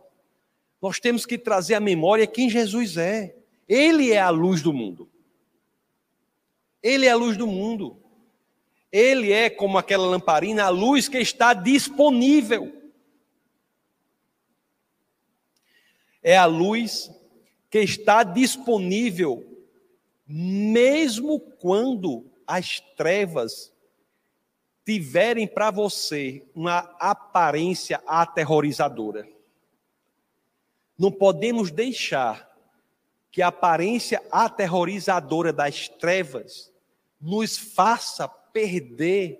nós 0.81 0.99
temos 0.99 1.23
que 1.23 1.37
trazer 1.37 1.75
à 1.75 1.79
memória 1.79 2.25
quem 2.25 2.49
Jesus 2.49 2.97
é. 2.97 3.35
Ele 3.67 4.11
é 4.11 4.19
a 4.19 4.31
luz 4.31 4.63
do 4.63 4.73
mundo. 4.73 5.07
Ele 6.81 7.05
é 7.05 7.11
a 7.11 7.15
luz 7.15 7.37
do 7.37 7.47
mundo. 7.47 7.97
Ele 8.91 9.31
é 9.31 9.49
como 9.49 9.77
aquela 9.77 10.07
lamparina, 10.07 10.63
a 10.65 10.69
luz 10.69 11.07
que 11.07 11.19
está 11.19 11.53
disponível. 11.53 12.75
É 16.23 16.37
a 16.37 16.45
luz 16.45 17.11
que 17.69 17.79
está 17.79 18.23
disponível 18.23 19.45
mesmo 20.31 21.39
quando 21.39 22.29
as 22.45 22.79
trevas 22.95 23.73
tiverem 24.85 25.47
para 25.47 25.71
você 25.71 26.43
uma 26.53 26.79
aparência 26.99 28.01
aterrorizadora. 28.05 29.27
Não 30.97 31.11
podemos 31.11 31.71
deixar 31.71 32.48
que 33.31 33.41
a 33.41 33.47
aparência 33.47 34.21
aterrorizadora 34.31 35.53
das 35.53 35.87
trevas 35.87 36.71
nos 37.19 37.57
faça 37.57 38.27
perder 38.27 39.39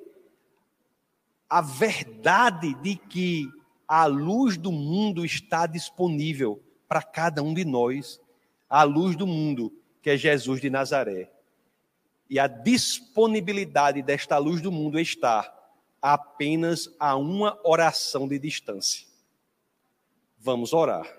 a 1.50 1.62
verdade 1.62 2.76
de 2.76 2.96
que 2.96 3.50
a 3.88 4.06
luz 4.06 4.56
do 4.56 4.72
mundo 4.72 5.26
está 5.26 5.66
disponível 5.66 6.62
para 6.88 7.02
cada 7.02 7.42
um 7.42 7.54
de 7.54 7.66
nós, 7.66 8.22
a 8.70 8.84
luz 8.84 9.16
do 9.16 9.26
mundo, 9.26 9.74
que 10.02 10.12
é 10.12 10.18
Jesus 10.18 10.62
de 10.62 10.70
Nazaré. 10.70 11.32
E 12.30 12.38
a 12.38 12.46
disponibilidade 12.46 14.04
desta 14.04 14.38
luz 14.38 14.62
do 14.62 14.72
mundo 14.72 15.00
está 15.00 15.52
apenas 16.00 16.88
a 17.00 17.16
uma 17.16 17.60
oração 17.64 18.28
de 18.28 18.38
distância. 18.38 19.08
Vamos 20.38 20.72
orar. 20.72 21.19